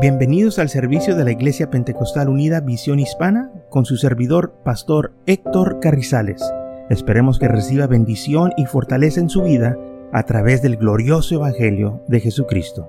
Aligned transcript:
Bienvenidos 0.00 0.60
al 0.60 0.68
servicio 0.68 1.16
de 1.16 1.24
la 1.24 1.32
Iglesia 1.32 1.70
Pentecostal 1.70 2.28
Unida 2.28 2.60
Visión 2.60 3.00
Hispana 3.00 3.50
con 3.68 3.84
su 3.84 3.96
servidor, 3.96 4.54
Pastor 4.64 5.12
Héctor 5.26 5.80
Carrizales. 5.80 6.40
Esperemos 6.88 7.40
que 7.40 7.48
reciba 7.48 7.88
bendición 7.88 8.52
y 8.56 8.66
fortaleza 8.66 9.18
en 9.18 9.28
su 9.28 9.42
vida 9.42 9.76
a 10.12 10.22
través 10.22 10.62
del 10.62 10.76
glorioso 10.76 11.34
Evangelio 11.34 12.00
de 12.06 12.20
Jesucristo. 12.20 12.86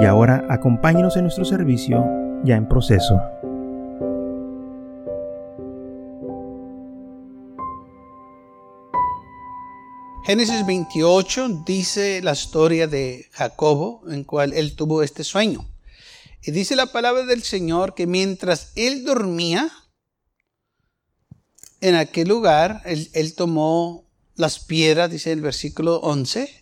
Y 0.00 0.06
ahora 0.06 0.46
acompáñenos 0.48 1.18
en 1.18 1.24
nuestro 1.24 1.44
servicio 1.44 2.02
ya 2.44 2.56
en 2.56 2.66
proceso. 2.66 3.20
Génesis 10.24 10.64
28 10.66 11.64
dice 11.66 12.22
la 12.22 12.32
historia 12.32 12.86
de 12.86 13.26
Jacobo, 13.32 14.00
en 14.10 14.24
cual 14.24 14.54
él 14.54 14.74
tuvo 14.76 15.02
este 15.02 15.24
sueño. 15.24 15.66
Y 16.42 16.52
dice 16.52 16.76
la 16.76 16.86
palabra 16.86 17.24
del 17.24 17.42
Señor 17.42 17.94
que 17.94 18.06
mientras 18.06 18.72
él 18.76 19.04
dormía 19.04 19.70
en 21.80 21.94
aquel 21.94 22.28
lugar, 22.28 22.82
él, 22.84 23.34
tomó 23.34 24.08
las 24.34 24.58
piedras, 24.60 25.10
dice 25.10 25.32
el 25.32 25.40
versículo 25.40 25.96
11, 25.96 26.60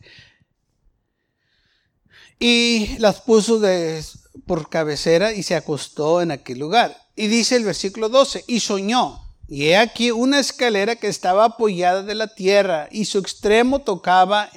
y 2.39 2.99
las 2.99 3.23
puso 3.23 3.59
de, 3.59 4.03
por 4.47 4.69
cabecera 4.69 5.33
y 5.33 5.43
se 5.43 5.55
acostó 5.55 6.21
en 6.21 6.31
aquel 6.31 6.59
lugar. 6.59 6.97
Y 7.15 7.29
dice 7.29 7.57
el 7.57 7.65
versículo 7.65 8.09
12, 8.09 8.45
y 8.47 8.61
soñó. 8.61 9.23
Y 9.49 9.67
he 9.67 9.77
aquí 9.77 10.11
una 10.11 10.41
escalera 10.41 10.97
que 10.97 11.07
estaba 11.07 11.45
apoyada 11.45 12.03
de 12.03 12.15
la 12.15 12.35
tierra 12.35 12.89
y 12.91 13.05
su 13.05 13.19
extremo 13.19 13.81
tocaba 13.83 14.51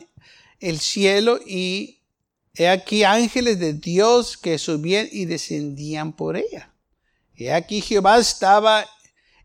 el 0.59 0.79
cielo 0.79 1.39
y 1.45 1.98
He 2.55 2.67
aquí 2.67 3.03
ángeles 3.03 3.59
de 3.59 3.73
Dios 3.73 4.37
que 4.37 4.57
subían 4.57 5.07
y 5.11 5.25
descendían 5.25 6.13
por 6.13 6.37
ella. 6.37 6.73
He 7.35 7.53
aquí 7.53 7.81
Jehová 7.81 8.17
estaba 8.19 8.85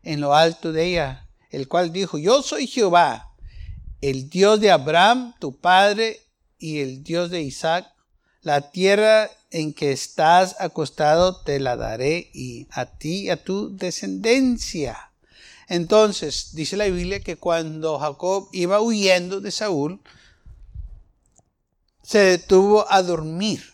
en 0.03 0.21
lo 0.21 0.35
alto 0.35 0.71
de 0.71 0.85
ella, 0.85 1.27
el 1.49 1.67
cual 1.67 1.93
dijo, 1.93 2.17
yo 2.17 2.41
soy 2.41 2.67
Jehová, 2.67 3.33
el 4.01 4.29
Dios 4.29 4.59
de 4.59 4.71
Abraham, 4.71 5.33
tu 5.39 5.57
padre, 5.57 6.25
y 6.57 6.79
el 6.79 7.03
Dios 7.03 7.29
de 7.29 7.41
Isaac. 7.41 7.91
La 8.41 8.71
tierra 8.71 9.29
en 9.51 9.73
que 9.73 9.91
estás 9.91 10.55
acostado 10.59 11.41
te 11.41 11.59
la 11.59 11.75
daré 11.75 12.29
y 12.33 12.67
a 12.71 12.85
ti 12.85 13.23
y 13.23 13.29
a 13.29 13.43
tu 13.43 13.75
descendencia. 13.75 15.11
Entonces, 15.67 16.53
dice 16.53 16.77
la 16.77 16.85
Biblia 16.85 17.21
que 17.21 17.37
cuando 17.37 17.97
Jacob 17.97 18.49
iba 18.51 18.81
huyendo 18.81 19.41
de 19.41 19.51
Saúl, 19.51 19.99
se 22.05 22.19
detuvo 22.19 22.85
a 22.91 23.01
dormir. 23.01 23.73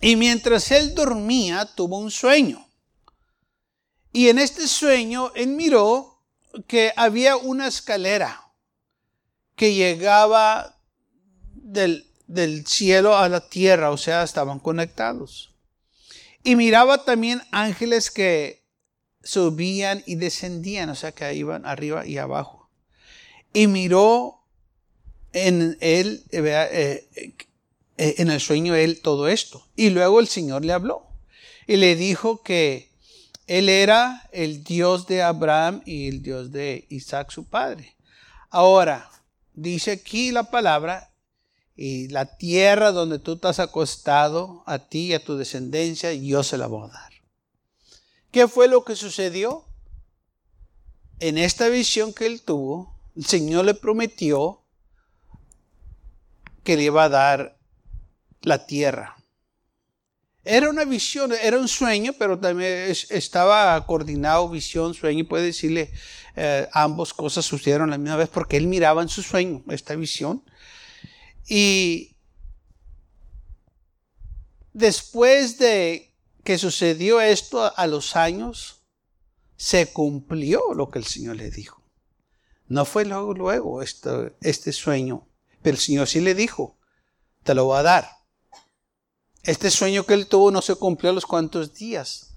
Y 0.00 0.14
mientras 0.14 0.70
él 0.70 0.94
dormía, 0.94 1.68
tuvo 1.74 1.98
un 1.98 2.12
sueño. 2.12 2.68
Y 4.12 4.28
en 4.28 4.38
este 4.38 4.68
sueño, 4.68 5.32
él 5.34 5.48
miró 5.48 6.22
que 6.68 6.92
había 6.96 7.36
una 7.36 7.66
escalera 7.66 8.52
que 9.56 9.74
llegaba 9.74 10.80
del, 11.54 12.08
del 12.28 12.64
cielo 12.66 13.16
a 13.16 13.28
la 13.28 13.48
tierra, 13.48 13.90
o 13.90 13.96
sea, 13.96 14.22
estaban 14.22 14.60
conectados. 14.60 15.56
Y 16.44 16.54
miraba 16.54 17.04
también 17.04 17.42
ángeles 17.50 18.12
que 18.12 18.64
subían 19.24 20.04
y 20.06 20.14
descendían, 20.14 20.88
o 20.88 20.94
sea, 20.94 21.10
que 21.10 21.34
iban 21.34 21.66
arriba 21.66 22.06
y 22.06 22.18
abajo. 22.18 22.70
Y 23.52 23.66
miró 23.66 24.37
en 25.32 25.76
él, 25.80 26.24
eh, 26.30 27.06
eh, 27.12 27.32
eh, 27.96 28.14
en 28.18 28.30
el 28.30 28.40
sueño 28.40 28.74
él 28.74 29.00
todo 29.00 29.28
esto. 29.28 29.66
Y 29.76 29.90
luego 29.90 30.20
el 30.20 30.28
Señor 30.28 30.64
le 30.64 30.72
habló 30.72 31.06
y 31.66 31.76
le 31.76 31.96
dijo 31.96 32.42
que 32.42 32.90
él 33.46 33.68
era 33.68 34.28
el 34.32 34.64
Dios 34.64 35.06
de 35.06 35.22
Abraham 35.22 35.82
y 35.84 36.08
el 36.08 36.22
Dios 36.22 36.52
de 36.52 36.86
Isaac 36.90 37.30
su 37.30 37.44
padre. 37.44 37.96
Ahora, 38.50 39.10
dice 39.54 39.92
aquí 39.92 40.32
la 40.32 40.50
palabra, 40.50 41.08
y 41.80 42.08
la 42.08 42.36
tierra 42.36 42.90
donde 42.90 43.20
tú 43.20 43.34
estás 43.34 43.60
acostado, 43.60 44.64
a 44.66 44.80
ti 44.80 45.06
y 45.06 45.14
a 45.14 45.24
tu 45.24 45.36
descendencia, 45.36 46.12
yo 46.12 46.42
se 46.42 46.58
la 46.58 46.66
voy 46.66 46.88
a 46.88 46.92
dar. 46.92 47.12
¿Qué 48.32 48.48
fue 48.48 48.66
lo 48.66 48.84
que 48.84 48.96
sucedió? 48.96 49.64
En 51.20 51.38
esta 51.38 51.68
visión 51.68 52.12
que 52.12 52.26
él 52.26 52.42
tuvo, 52.42 52.92
el 53.16 53.24
Señor 53.26 53.64
le 53.64 53.74
prometió 53.74 54.60
que 56.68 56.76
le 56.76 56.82
iba 56.82 57.04
a 57.04 57.08
dar 57.08 57.58
la 58.42 58.66
tierra. 58.66 59.16
Era 60.44 60.68
una 60.68 60.84
visión, 60.84 61.32
era 61.32 61.58
un 61.58 61.66
sueño, 61.66 62.12
pero 62.18 62.38
también 62.38 62.94
estaba 63.08 63.86
coordinado 63.86 64.50
visión, 64.50 64.92
sueño, 64.92 65.20
y 65.20 65.22
puede 65.22 65.46
decirle 65.46 65.90
eh, 66.36 66.68
ambos 66.72 67.14
cosas 67.14 67.46
sucedieron 67.46 67.88
la 67.88 67.96
misma 67.96 68.16
vez 68.16 68.28
porque 68.28 68.58
él 68.58 68.66
miraba 68.66 69.00
en 69.00 69.08
su 69.08 69.22
sueño 69.22 69.64
esta 69.70 69.94
visión. 69.94 70.44
Y 71.48 72.18
después 74.74 75.56
de 75.56 76.14
que 76.44 76.58
sucedió 76.58 77.22
esto 77.22 77.72
a 77.74 77.86
los 77.86 78.14
años, 78.14 78.82
se 79.56 79.90
cumplió 79.90 80.74
lo 80.74 80.90
que 80.90 80.98
el 80.98 81.06
Señor 81.06 81.36
le 81.36 81.50
dijo. 81.50 81.82
No 82.66 82.84
fue 82.84 83.06
luego, 83.06 83.32
luego 83.32 83.80
este 83.80 84.72
sueño 84.74 85.27
el 85.70 85.78
Señor 85.78 86.08
sí 86.08 86.20
le 86.20 86.34
dijo, 86.34 86.76
te 87.42 87.54
lo 87.54 87.66
voy 87.66 87.78
a 87.78 87.82
dar. 87.82 88.18
Este 89.42 89.70
sueño 89.70 90.04
que 90.04 90.14
él 90.14 90.26
tuvo 90.26 90.50
no 90.50 90.60
se 90.60 90.74
cumplió 90.74 91.10
a 91.10 91.14
los 91.14 91.26
cuantos 91.26 91.74
días. 91.74 92.34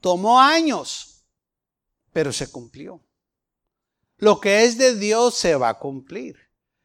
Tomó 0.00 0.40
años, 0.40 1.22
pero 2.12 2.32
se 2.32 2.50
cumplió. 2.50 3.00
Lo 4.18 4.40
que 4.40 4.64
es 4.64 4.76
de 4.76 4.96
Dios 4.96 5.34
se 5.34 5.54
va 5.54 5.70
a 5.70 5.78
cumplir. 5.78 6.36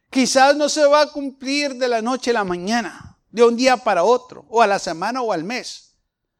Quizás 0.10 0.56
no 0.56 0.70
se 0.70 0.86
va 0.86 1.02
a 1.02 1.12
cumplir 1.12 1.76
de 1.76 1.88
la 1.88 2.02
noche 2.02 2.32
a 2.32 2.36
la 2.36 2.44
mañana, 2.44 3.18
de 3.32 3.44
un 3.44 3.58
día 3.58 3.78
para 3.78 4.04
otro, 4.04 4.46
o 4.50 4.62
a 4.62 4.68
la 4.68 4.80
semana 4.80 5.22
o 5.22 5.32
al 5.32 5.44
mes, 5.44 5.96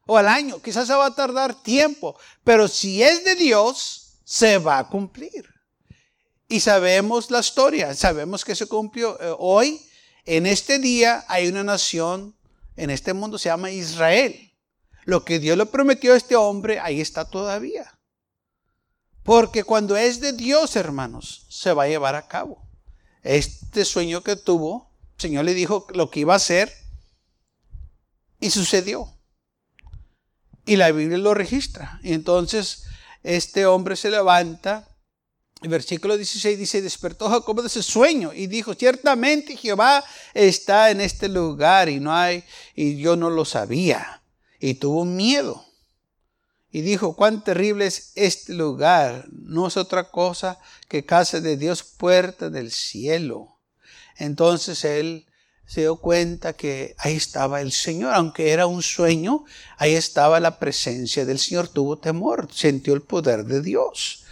o 0.06 0.16
al 0.16 0.28
año. 0.28 0.62
Quizás 0.62 0.86
se 0.86 0.94
va 0.94 1.06
a 1.06 1.14
tardar 1.14 1.62
tiempo, 1.62 2.18
pero 2.44 2.68
si 2.68 3.02
es 3.02 3.24
de 3.24 3.34
Dios, 3.34 4.18
se 4.24 4.58
va 4.58 4.78
a 4.78 4.88
cumplir. 4.88 5.55
Y 6.48 6.60
sabemos 6.60 7.30
la 7.30 7.40
historia, 7.40 7.94
sabemos 7.94 8.44
que 8.44 8.54
se 8.54 8.66
cumplió 8.66 9.20
eh, 9.20 9.34
hoy. 9.38 9.80
En 10.24 10.46
este 10.46 10.78
día 10.78 11.24
hay 11.28 11.48
una 11.48 11.64
nación, 11.64 12.36
en 12.76 12.90
este 12.90 13.12
mundo 13.12 13.38
se 13.38 13.48
llama 13.48 13.70
Israel. 13.70 14.52
Lo 15.04 15.24
que 15.24 15.38
Dios 15.38 15.56
le 15.56 15.66
prometió 15.66 16.12
a 16.12 16.16
este 16.16 16.36
hombre, 16.36 16.78
ahí 16.80 17.00
está 17.00 17.24
todavía. 17.24 17.98
Porque 19.22 19.64
cuando 19.64 19.96
es 19.96 20.20
de 20.20 20.32
Dios, 20.32 20.76
hermanos, 20.76 21.46
se 21.48 21.72
va 21.72 21.84
a 21.84 21.88
llevar 21.88 22.14
a 22.14 22.28
cabo. 22.28 22.68
Este 23.22 23.84
sueño 23.84 24.22
que 24.22 24.36
tuvo, 24.36 24.92
el 25.16 25.20
Señor 25.20 25.44
le 25.44 25.54
dijo 25.54 25.86
lo 25.94 26.10
que 26.10 26.20
iba 26.20 26.32
a 26.32 26.36
hacer 26.36 26.72
y 28.38 28.50
sucedió. 28.50 29.12
Y 30.64 30.76
la 30.76 30.92
Biblia 30.92 31.18
lo 31.18 31.34
registra. 31.34 31.98
Y 32.04 32.12
entonces 32.12 32.84
este 33.24 33.66
hombre 33.66 33.96
se 33.96 34.10
levanta 34.10 34.95
el 35.62 35.70
versículo 35.70 36.16
16 36.16 36.58
dice, 36.58 36.82
despertó 36.82 37.30
Jacob 37.30 37.62
de 37.62 37.68
ese 37.68 37.82
sueño 37.82 38.32
y 38.34 38.46
dijo, 38.46 38.74
ciertamente 38.74 39.56
Jehová 39.56 40.04
está 40.34 40.90
en 40.90 41.00
este 41.00 41.28
lugar 41.28 41.88
y 41.88 41.98
no 41.98 42.14
hay, 42.14 42.44
y 42.74 42.98
yo 42.98 43.16
no 43.16 43.30
lo 43.30 43.44
sabía. 43.44 44.22
Y 44.60 44.74
tuvo 44.74 45.04
miedo. 45.04 45.64
Y 46.70 46.82
dijo, 46.82 47.16
cuán 47.16 47.42
terrible 47.42 47.86
es 47.86 48.12
este 48.16 48.52
lugar. 48.52 49.26
No 49.30 49.66
es 49.66 49.78
otra 49.78 50.10
cosa 50.10 50.58
que 50.88 51.06
casa 51.06 51.40
de 51.40 51.56
Dios, 51.56 51.82
puerta 51.82 52.50
del 52.50 52.70
cielo. 52.70 53.56
Entonces 54.18 54.84
él 54.84 55.26
se 55.66 55.80
dio 55.80 55.96
cuenta 55.96 56.52
que 56.52 56.94
ahí 56.98 57.16
estaba 57.16 57.62
el 57.62 57.72
Señor, 57.72 58.12
aunque 58.12 58.50
era 58.50 58.66
un 58.66 58.82
sueño, 58.82 59.44
ahí 59.78 59.94
estaba 59.94 60.38
la 60.38 60.58
presencia 60.58 61.24
del 61.24 61.38
Señor, 61.38 61.68
tuvo 61.68 61.98
temor, 61.98 62.48
sintió 62.52 62.92
el 62.92 63.02
poder 63.02 63.44
de 63.44 63.62
Dios. 63.62 64.25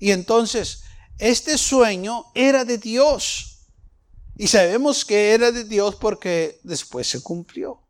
Y 0.00 0.10
entonces, 0.10 0.82
este 1.18 1.56
sueño 1.58 2.24
era 2.34 2.64
de 2.64 2.78
Dios. 2.78 3.68
Y 4.36 4.48
sabemos 4.48 5.04
que 5.04 5.32
era 5.32 5.52
de 5.52 5.64
Dios 5.64 5.94
porque 5.94 6.58
después 6.64 7.06
se 7.06 7.22
cumplió. 7.22 7.82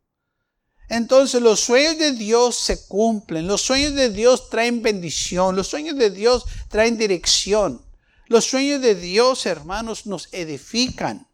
Entonces 0.89 1.41
los 1.41 1.61
sueños 1.61 1.99
de 1.99 2.11
Dios 2.11 2.57
se 2.57 2.89
cumplen, 2.89 3.47
los 3.47 3.63
sueños 3.63 3.95
de 3.95 4.11
Dios 4.11 4.51
traen 4.51 4.83
bendición, 4.83 5.55
los 5.55 5.69
sueños 5.69 5.97
de 5.97 6.11
Dios 6.11 6.45
traen 6.69 6.99
dirección. 6.99 7.81
Los 8.27 8.45
sueños 8.45 8.81
de 8.81 8.97
Dios, 8.97 9.47
hermanos, 9.47 10.07
nos 10.07 10.29
edifican. 10.33 11.29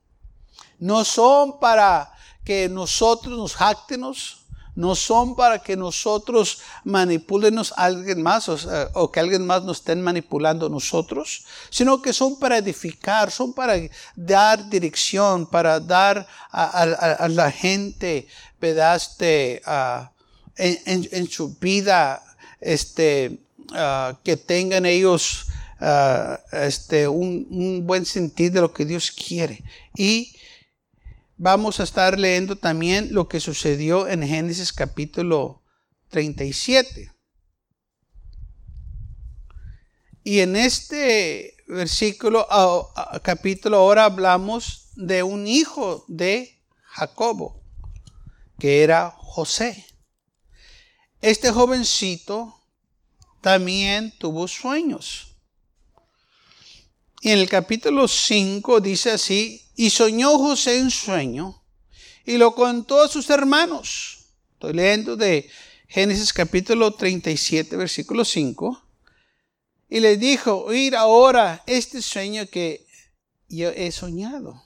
No 0.78 1.04
son 1.04 1.58
para 1.58 2.12
que 2.44 2.68
nosotros 2.68 3.36
nos 3.36 3.54
jactemos, 3.54 4.45
no 4.76 4.94
son 4.94 5.34
para 5.34 5.58
que 5.58 5.74
nosotros 5.74 6.60
manipulenos 6.84 7.72
a 7.76 7.86
alguien 7.86 8.22
más 8.22 8.48
o, 8.48 9.10
que 9.10 9.20
alguien 9.20 9.44
más 9.44 9.64
nos 9.64 9.78
estén 9.78 10.02
manipulando 10.02 10.68
nosotros, 10.68 11.44
sino 11.70 12.00
que 12.00 12.12
son 12.12 12.38
para 12.38 12.58
edificar, 12.58 13.30
son 13.30 13.54
para 13.54 13.74
dar 14.14 14.68
dirección, 14.68 15.46
para 15.46 15.80
dar 15.80 16.26
a, 16.52 17.26
la 17.28 17.50
gente, 17.50 18.28
pedaste, 18.60 19.62
en, 20.56 21.30
su 21.30 21.56
vida, 21.56 22.22
este, 22.60 23.38
ah, 23.72 24.16
que 24.22 24.36
tengan 24.36 24.84
ellos 24.84 25.46
ah, 25.80 26.38
este, 26.52 27.08
un, 27.08 27.46
un, 27.50 27.86
buen 27.86 28.04
sentido 28.04 28.54
de 28.54 28.60
lo 28.60 28.72
que 28.72 28.84
Dios 28.84 29.10
quiere. 29.10 29.62
Y 29.96 30.35
vamos 31.36 31.80
a 31.80 31.84
estar 31.84 32.18
leyendo 32.18 32.56
también 32.56 33.12
lo 33.12 33.28
que 33.28 33.40
sucedió 33.40 34.08
en 34.08 34.26
Génesis 34.26 34.72
capítulo 34.72 35.62
37. 36.08 37.12
Y 40.24 40.40
en 40.40 40.56
este 40.56 41.56
versículo, 41.68 42.46
capítulo, 43.22 43.76
ahora 43.76 44.04
hablamos 44.04 44.90
de 44.96 45.22
un 45.22 45.46
hijo 45.46 46.04
de 46.08 46.60
Jacobo, 46.82 47.62
que 48.58 48.82
era 48.82 49.10
José. 49.16 49.86
Este 51.20 51.52
jovencito 51.52 52.60
también 53.40 54.12
tuvo 54.18 54.48
sueños. 54.48 55.35
Y 57.26 57.32
en 57.32 57.40
el 57.40 57.48
capítulo 57.48 58.06
5 58.06 58.80
dice 58.80 59.10
así, 59.10 59.68
y 59.74 59.90
soñó 59.90 60.38
José 60.38 60.80
un 60.80 60.92
sueño 60.92 61.60
y 62.24 62.36
lo 62.36 62.54
contó 62.54 63.02
a 63.02 63.08
sus 63.08 63.28
hermanos. 63.30 64.28
Estoy 64.52 64.74
leyendo 64.74 65.16
de 65.16 65.50
Génesis 65.88 66.32
capítulo 66.32 66.92
37, 66.92 67.74
versículo 67.74 68.24
5. 68.24 68.80
Y 69.88 69.98
le 69.98 70.16
dijo, 70.16 70.66
oír 70.66 70.94
ahora 70.94 71.64
este 71.66 72.00
sueño 72.00 72.46
que 72.46 72.86
yo 73.48 73.70
he 73.70 73.90
soñado. 73.90 74.62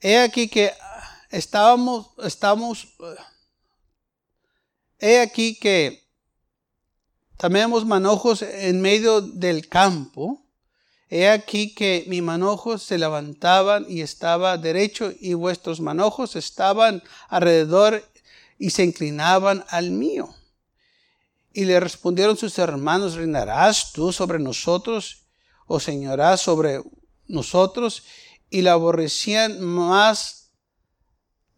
He 0.00 0.16
aquí 0.16 0.48
que 0.48 0.72
estábamos, 1.28 2.12
estamos, 2.24 2.88
he 4.98 5.20
aquí 5.20 5.58
que 5.58 6.08
tenemos 7.36 7.84
manojos 7.84 8.40
en 8.40 8.80
medio 8.80 9.20
del 9.20 9.68
campo. 9.68 10.40
He 11.10 11.28
aquí 11.28 11.74
que 11.74 12.04
mis 12.08 12.22
manojos 12.22 12.82
se 12.82 12.98
levantaban 12.98 13.86
y 13.88 14.00
estaba 14.00 14.56
derecho 14.58 15.12
y 15.20 15.34
vuestros 15.34 15.80
manojos 15.80 16.34
estaban 16.34 17.02
alrededor 17.28 18.02
y 18.58 18.70
se 18.70 18.84
inclinaban 18.84 19.64
al 19.68 19.90
mío. 19.90 20.34
Y 21.52 21.66
le 21.66 21.78
respondieron 21.78 22.36
sus 22.36 22.58
hermanos, 22.58 23.14
¿reinarás 23.14 23.92
tú 23.92 24.12
sobre 24.12 24.38
nosotros 24.38 25.26
o 25.66 25.78
señorás 25.78 26.40
sobre 26.40 26.82
nosotros? 27.28 28.02
Y 28.50 28.62
la 28.62 28.72
aborrecían 28.72 29.60
más, 29.60 30.50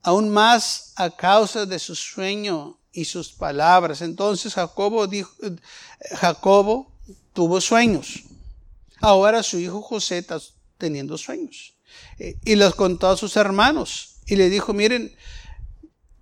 aún 0.02 0.28
más 0.28 0.92
a 0.96 1.10
causa 1.10 1.64
de 1.64 1.78
su 1.78 1.94
sueño 1.94 2.78
y 2.92 3.06
sus 3.06 3.32
palabras. 3.32 4.02
Entonces 4.02 4.54
Jacobo 4.54 5.06
dijo, 5.06 5.32
Jacobo 6.16 6.92
tuvo 7.32 7.60
sueños. 7.60 8.25
Ahora 9.00 9.42
su 9.42 9.58
hijo 9.58 9.82
José 9.82 10.18
está 10.18 10.40
teniendo 10.78 11.18
sueños. 11.18 11.76
Eh, 12.18 12.36
y 12.44 12.56
los 12.56 12.74
contó 12.74 13.08
a 13.08 13.16
sus 13.16 13.36
hermanos. 13.36 14.16
Y 14.26 14.36
le 14.36 14.50
dijo, 14.50 14.72
miren, 14.72 15.14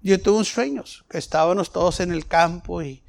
yo 0.03 0.21
tuve 0.21 0.39
un 0.39 0.45
sueño, 0.45 0.85
que 1.09 1.19
estábamos 1.19 1.73
todos 1.73 2.01
en 2.01 2.13
el 2.13 2.27
campo 2.27 2.83
y 2.83 3.05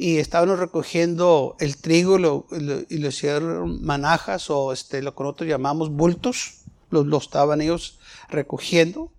y 0.00 0.16
estábamos 0.16 0.58
recogiendo 0.58 1.56
el 1.60 1.76
trigo 1.76 2.16
y 2.16 2.98
lo 2.98 3.08
hicieron 3.08 3.84
manajas 3.84 4.48
o 4.48 4.72
este, 4.72 5.02
lo 5.02 5.14
que 5.14 5.22
nosotros 5.22 5.50
llamamos 5.50 5.90
bultos, 5.90 6.62
lo, 6.88 7.04
lo 7.04 7.18
estaban 7.18 7.60
ellos 7.60 7.98
recogiendo. 8.30 9.12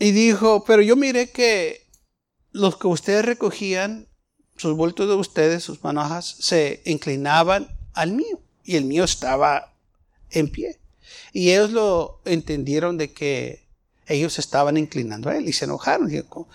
Y 0.00 0.10
dijo, 0.10 0.64
pero 0.64 0.82
yo 0.82 0.96
miré 0.96 1.30
que 1.30 1.86
los 2.50 2.76
que 2.76 2.88
ustedes 2.88 3.24
recogían, 3.24 4.08
sus 4.56 4.74
bultos 4.74 5.06
de 5.06 5.14
ustedes, 5.14 5.62
sus 5.62 5.84
manajas, 5.84 6.26
se 6.40 6.82
inclinaban 6.84 7.68
al 7.94 8.12
mío 8.12 8.40
y 8.64 8.76
el 8.76 8.84
mío 8.84 9.04
estaba 9.04 9.72
en 10.30 10.50
pie. 10.50 10.78
Y 11.32 11.50
ellos 11.50 11.70
lo 11.70 12.20
entendieron 12.24 12.96
de 12.96 13.12
que 13.12 13.66
ellos 14.06 14.38
estaban 14.38 14.76
inclinando 14.76 15.30
a 15.30 15.36
él 15.36 15.48
y 15.48 15.52
se 15.52 15.64
enojaron. 15.64 16.08
Dijo, 16.08 16.48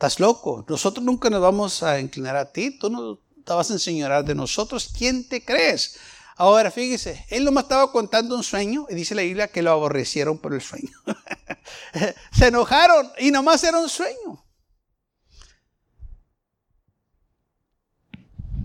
Estás 0.00 0.18
loco. 0.18 0.64
Nosotros 0.66 1.04
nunca 1.04 1.28
nos 1.28 1.42
vamos 1.42 1.82
a 1.82 2.00
inclinar 2.00 2.34
a 2.34 2.50
ti. 2.50 2.70
Tú 2.70 2.88
no 2.88 3.18
te 3.44 3.52
vas 3.52 3.68
a 3.68 3.74
enseñar 3.74 4.24
de 4.24 4.34
nosotros. 4.34 4.90
¿Quién 4.96 5.28
te 5.28 5.44
crees? 5.44 5.98
Ahora, 6.36 6.70
fíjese, 6.70 7.26
él 7.28 7.44
nomás 7.44 7.64
estaba 7.64 7.92
contando 7.92 8.34
un 8.34 8.42
sueño 8.42 8.86
y 8.88 8.94
dice 8.94 9.14
la 9.14 9.20
Biblia 9.20 9.48
que 9.48 9.60
lo 9.60 9.72
aborrecieron 9.72 10.38
por 10.38 10.54
el 10.54 10.62
sueño. 10.62 10.88
Se 12.32 12.46
enojaron 12.46 13.10
y 13.18 13.30
nomás 13.30 13.62
era 13.62 13.78
un 13.78 13.90
sueño. 13.90 14.42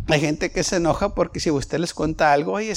Hay 0.08 0.20
gente 0.20 0.52
que 0.52 0.64
se 0.64 0.76
enoja 0.76 1.16
porque 1.16 1.40
si 1.40 1.50
usted 1.50 1.80
les 1.80 1.94
cuenta 1.94 2.32
algo, 2.32 2.54
oye, 2.54 2.72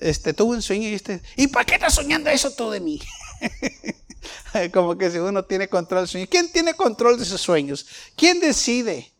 este, 0.00 0.34
tuve 0.34 0.56
un 0.56 0.62
sueño 0.62 0.88
y 0.88 0.94
este, 0.94 1.22
¿y 1.36 1.46
para 1.46 1.64
qué 1.64 1.74
estás 1.74 1.94
soñando 1.94 2.30
eso 2.30 2.50
tú 2.50 2.70
de 2.70 2.80
mí? 2.80 3.00
Como 4.72 4.98
que 4.98 5.10
si 5.10 5.18
uno 5.18 5.44
tiene 5.44 5.68
control 5.68 6.02
de 6.02 6.08
sueños. 6.08 6.28
¿Quién 6.30 6.50
tiene 6.50 6.74
control 6.74 7.18
de 7.18 7.24
sus 7.24 7.40
sueños? 7.40 7.86
¿Quién 8.16 8.40
decide 8.40 9.12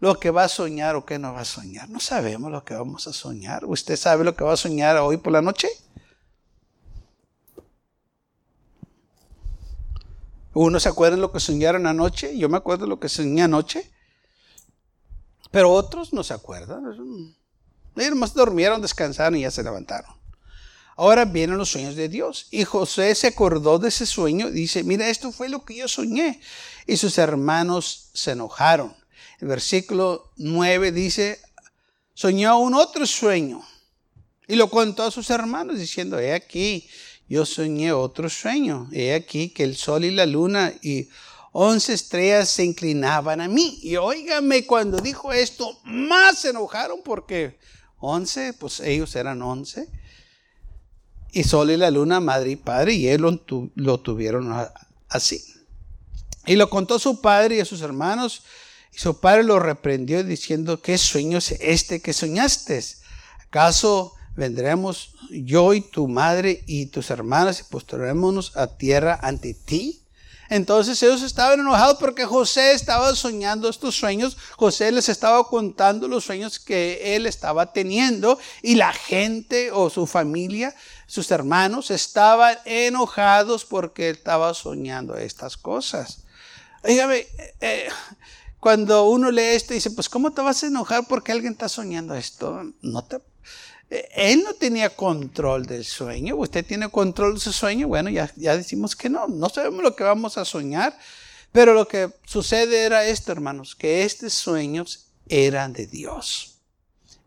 lo 0.00 0.18
que 0.18 0.30
va 0.30 0.44
a 0.44 0.48
soñar 0.48 0.96
o 0.96 1.04
qué 1.04 1.18
no 1.18 1.32
va 1.32 1.40
a 1.40 1.44
soñar? 1.44 1.88
No 1.88 2.00
sabemos 2.00 2.50
lo 2.50 2.64
que 2.64 2.74
vamos 2.74 3.06
a 3.06 3.12
soñar. 3.12 3.64
¿Usted 3.66 3.96
sabe 3.96 4.24
lo 4.24 4.34
que 4.34 4.44
va 4.44 4.54
a 4.54 4.56
soñar 4.56 4.96
hoy 4.96 5.16
por 5.16 5.32
la 5.32 5.42
noche? 5.42 5.68
Uno 10.54 10.80
se 10.80 10.88
acuerda 10.88 11.16
de 11.16 11.22
lo 11.22 11.30
que 11.30 11.38
soñaron 11.38 11.86
anoche. 11.86 12.36
Yo 12.36 12.48
me 12.48 12.56
acuerdo 12.56 12.86
de 12.86 12.90
lo 12.90 12.98
que 12.98 13.08
soñé 13.08 13.42
anoche. 13.42 13.88
Pero 15.50 15.70
otros 15.72 16.12
no 16.12 16.22
se 16.22 16.34
acuerdan. 16.34 16.84
Ellos 17.96 18.14
más 18.14 18.34
durmieron, 18.34 18.80
descansaron 18.80 19.36
y 19.36 19.42
ya 19.42 19.50
se 19.50 19.62
levantaron. 19.62 20.20
Ahora 20.96 21.24
vienen 21.24 21.56
los 21.56 21.70
sueños 21.70 21.96
de 21.96 22.08
Dios. 22.08 22.46
Y 22.50 22.64
José 22.64 23.14
se 23.14 23.28
acordó 23.28 23.78
de 23.78 23.88
ese 23.88 24.06
sueño 24.06 24.48
y 24.48 24.52
dice, 24.52 24.84
mira, 24.84 25.08
esto 25.08 25.32
fue 25.32 25.48
lo 25.48 25.64
que 25.64 25.76
yo 25.76 25.88
soñé. 25.88 26.40
Y 26.86 26.96
sus 26.98 27.18
hermanos 27.18 28.10
se 28.12 28.32
enojaron. 28.32 28.94
El 29.40 29.48
versículo 29.48 30.30
9 30.36 30.92
dice, 30.92 31.40
soñó 32.14 32.58
un 32.58 32.74
otro 32.74 33.06
sueño. 33.06 33.66
Y 34.46 34.56
lo 34.56 34.68
contó 34.68 35.04
a 35.04 35.10
sus 35.10 35.30
hermanos 35.30 35.78
diciendo, 35.78 36.18
he 36.18 36.34
aquí, 36.34 36.88
yo 37.28 37.46
soñé 37.46 37.92
otro 37.92 38.28
sueño. 38.28 38.88
He 38.92 39.14
aquí 39.14 39.48
que 39.48 39.64
el 39.64 39.76
sol 39.76 40.04
y 40.04 40.10
la 40.10 40.26
luna 40.26 40.74
y 40.82 41.08
once 41.52 41.92
estrellas 41.92 42.48
se 42.48 42.64
inclinaban 42.64 43.40
a 43.40 43.48
mí. 43.48 43.78
Y 43.82 43.96
óigame, 43.96 44.66
cuando 44.66 44.98
dijo 44.98 45.32
esto, 45.32 45.78
más 45.84 46.38
se 46.38 46.50
enojaron 46.50 47.00
porque 47.04 47.58
once, 47.98 48.52
pues 48.54 48.80
ellos 48.80 49.14
eran 49.16 49.42
once 49.42 49.88
y 51.32 51.44
Sol 51.44 51.70
y 51.70 51.76
la 51.76 51.90
Luna, 51.90 52.20
madre 52.20 52.50
y 52.52 52.56
padre, 52.56 52.94
y 52.94 53.08
él 53.08 53.22
lo, 53.74 54.00
tuvieron 54.00 54.52
así. 55.08 55.44
Y 56.46 56.56
lo 56.56 56.70
contó 56.70 56.98
su 56.98 57.20
padre 57.20 57.56
y 57.56 57.60
a 57.60 57.64
sus 57.64 57.82
hermanos, 57.82 58.42
y 58.92 58.98
su 58.98 59.20
padre 59.20 59.44
lo 59.44 59.58
reprendió 59.58 60.24
diciendo, 60.24 60.80
¿qué 60.82 60.98
sueño 60.98 61.38
es 61.38 61.52
este 61.60 62.00
que 62.00 62.12
soñaste? 62.12 62.82
¿Acaso 63.46 64.14
vendremos 64.34 65.14
yo 65.30 65.74
y 65.74 65.80
tu 65.80 66.08
madre 66.08 66.64
y 66.66 66.86
tus 66.86 67.10
hermanas 67.10 67.60
y 67.60 67.64
posturémonos 67.64 68.56
a 68.56 68.76
tierra 68.76 69.18
ante 69.22 69.54
ti? 69.54 69.99
Entonces 70.50 71.00
ellos 71.04 71.22
estaban 71.22 71.60
enojados 71.60 71.96
porque 71.98 72.26
José 72.26 72.72
estaba 72.72 73.14
soñando 73.14 73.68
estos 73.68 73.94
sueños. 73.94 74.36
José 74.56 74.90
les 74.90 75.08
estaba 75.08 75.44
contando 75.44 76.08
los 76.08 76.24
sueños 76.24 76.58
que 76.58 77.14
él 77.14 77.26
estaba 77.26 77.72
teniendo 77.72 78.36
y 78.60 78.74
la 78.74 78.92
gente 78.92 79.70
o 79.70 79.88
su 79.90 80.08
familia, 80.08 80.74
sus 81.06 81.30
hermanos, 81.30 81.92
estaban 81.92 82.58
enojados 82.64 83.64
porque 83.64 84.10
él 84.10 84.16
estaba 84.16 84.52
soñando 84.52 85.16
estas 85.16 85.56
cosas. 85.56 86.24
Dígame, 86.82 87.28
eh, 87.60 87.88
cuando 88.58 89.08
uno 89.08 89.30
lee 89.30 89.54
esto 89.54 89.72
dice, 89.72 89.92
pues 89.92 90.08
¿cómo 90.08 90.32
te 90.32 90.42
vas 90.42 90.64
a 90.64 90.66
enojar 90.66 91.06
porque 91.06 91.30
alguien 91.30 91.52
está 91.52 91.68
soñando 91.68 92.16
esto? 92.16 92.72
No 92.82 93.04
te 93.04 93.20
él 93.90 94.44
no 94.44 94.54
tenía 94.54 94.94
control 94.94 95.66
del 95.66 95.84
sueño. 95.84 96.36
¿Usted 96.36 96.64
tiene 96.64 96.88
control 96.88 97.34
de 97.34 97.40
su 97.40 97.52
sueño? 97.52 97.88
Bueno, 97.88 98.08
ya, 98.08 98.32
ya 98.36 98.56
decimos 98.56 98.94
que 98.94 99.08
no. 99.08 99.26
No 99.26 99.48
sabemos 99.48 99.82
lo 99.82 99.96
que 99.96 100.04
vamos 100.04 100.38
a 100.38 100.44
soñar. 100.44 100.96
Pero 101.50 101.74
lo 101.74 101.88
que 101.88 102.12
sucede 102.24 102.84
era 102.84 103.04
esto, 103.04 103.32
hermanos, 103.32 103.74
que 103.74 104.04
estos 104.04 104.32
sueños 104.32 105.08
eran 105.28 105.72
de 105.72 105.88
Dios. 105.88 106.58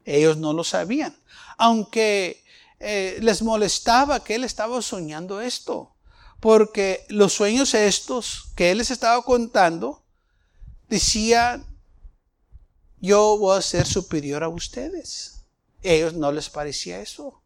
Ellos 0.05 0.37
no 0.37 0.53
lo 0.53 0.63
sabían. 0.63 1.13
Aunque 1.57 2.41
eh, 2.79 3.17
les 3.19 3.41
molestaba 3.41 4.23
que 4.23 4.35
él 4.35 4.45
estaba 4.45 4.81
soñando 4.81 5.41
esto. 5.41 5.93
Porque 6.39 7.05
los 7.09 7.33
sueños 7.33 7.73
estos 7.73 8.51
que 8.55 8.71
él 8.71 8.77
les 8.77 8.91
estaba 8.91 9.21
contando 9.23 10.01
decían, 10.87 11.65
yo 13.01 13.37
voy 13.37 13.57
a 13.57 13.61
ser 13.61 13.85
superior 13.85 14.43
a 14.43 14.49
ustedes 14.49 15.32
ellos 15.83 16.13
no 16.13 16.31
les 16.31 16.49
parecía 16.49 17.01
eso. 17.01 17.41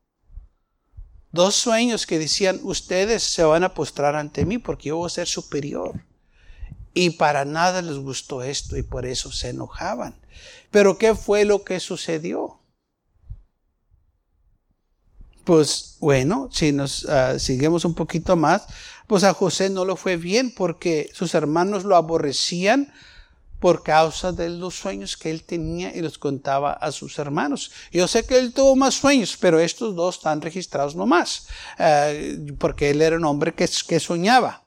Dos 1.31 1.55
sueños 1.55 2.05
que 2.05 2.19
decían, 2.19 2.59
ustedes 2.63 3.23
se 3.23 3.43
van 3.43 3.63
a 3.63 3.73
postrar 3.73 4.15
ante 4.15 4.45
mí 4.45 4.57
porque 4.57 4.89
yo 4.89 4.97
voy 4.97 5.07
a 5.07 5.09
ser 5.09 5.27
superior. 5.27 6.05
Y 6.93 7.11
para 7.11 7.45
nada 7.45 7.81
les 7.81 7.97
gustó 7.97 8.41
esto 8.41 8.77
y 8.77 8.83
por 8.83 9.05
eso 9.05 9.31
se 9.31 9.49
enojaban. 9.49 10.15
Pero 10.71 10.97
¿qué 10.97 11.13
fue 11.15 11.45
lo 11.45 11.63
que 11.63 11.79
sucedió? 11.79 12.59
Pues 15.43 15.97
bueno, 15.99 16.49
si 16.51 16.71
nos 16.71 17.03
uh, 17.05 17.39
seguimos 17.39 17.85
un 17.85 17.93
poquito 17.93 18.35
más, 18.35 18.67
pues 19.05 19.23
a 19.23 19.33
José 19.33 19.69
no 19.69 19.85
lo 19.85 19.95
fue 19.95 20.17
bien 20.17 20.53
porque 20.53 21.09
sus 21.13 21.33
hermanos 21.35 21.83
lo 21.85 21.95
aborrecían 21.95 22.91
por 23.59 23.83
causa 23.83 24.31
de 24.31 24.49
los 24.49 24.75
sueños 24.75 25.17
que 25.17 25.31
él 25.31 25.43
tenía 25.43 25.95
y 25.95 26.01
los 26.01 26.17
contaba 26.17 26.73
a 26.73 26.91
sus 26.91 27.17
hermanos. 27.17 27.71
Yo 27.91 28.07
sé 28.07 28.25
que 28.25 28.37
él 28.37 28.53
tuvo 28.53 28.75
más 28.75 28.95
sueños, 28.95 29.37
pero 29.39 29.59
estos 29.59 29.95
dos 29.95 30.17
están 30.17 30.41
registrados 30.41 30.95
nomás, 30.95 31.47
uh, 31.79 32.55
porque 32.57 32.91
él 32.91 33.01
era 33.01 33.17
un 33.17 33.25
hombre 33.25 33.53
que, 33.53 33.67
que 33.87 33.99
soñaba. 33.99 34.63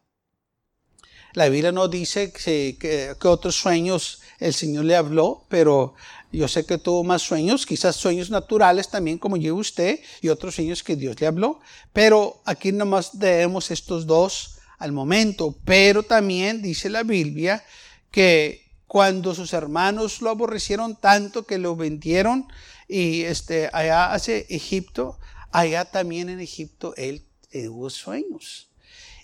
La 1.32 1.48
Biblia 1.48 1.70
no 1.70 1.86
dice 1.86 2.32
que, 2.32 2.76
que, 2.78 3.28
otros 3.28 3.54
sueños 3.54 4.20
el 4.40 4.52
Señor 4.52 4.84
le 4.84 4.96
habló, 4.96 5.44
pero 5.48 5.94
yo 6.32 6.48
sé 6.48 6.66
que 6.66 6.78
tuvo 6.78 7.04
más 7.04 7.22
sueños, 7.22 7.66
quizás 7.66 7.94
sueños 7.94 8.30
naturales 8.30 8.88
también, 8.88 9.18
como 9.18 9.36
yo 9.36 9.54
usted, 9.54 10.00
y 10.22 10.28
otros 10.28 10.56
sueños 10.56 10.82
que 10.82 10.96
Dios 10.96 11.20
le 11.20 11.28
habló. 11.28 11.60
Pero 11.92 12.40
aquí 12.44 12.72
nomás 12.72 13.18
debemos 13.18 13.70
estos 13.70 14.06
dos 14.06 14.56
al 14.78 14.90
momento. 14.90 15.56
Pero 15.64 16.02
también 16.02 16.62
dice 16.62 16.90
la 16.90 17.04
Biblia 17.04 17.64
que 18.10 18.69
cuando 18.90 19.36
sus 19.36 19.52
hermanos 19.52 20.20
lo 20.20 20.30
aborrecieron 20.30 20.96
tanto 20.96 21.46
que 21.46 21.58
lo 21.58 21.76
vendieron 21.76 22.48
y 22.88 23.22
este, 23.22 23.70
allá 23.72 24.12
hacia 24.12 24.38
Egipto, 24.38 25.16
allá 25.52 25.84
también 25.84 26.28
en 26.28 26.40
Egipto 26.40 26.92
él 26.96 27.24
tuvo 27.52 27.88
sueños. 27.88 28.68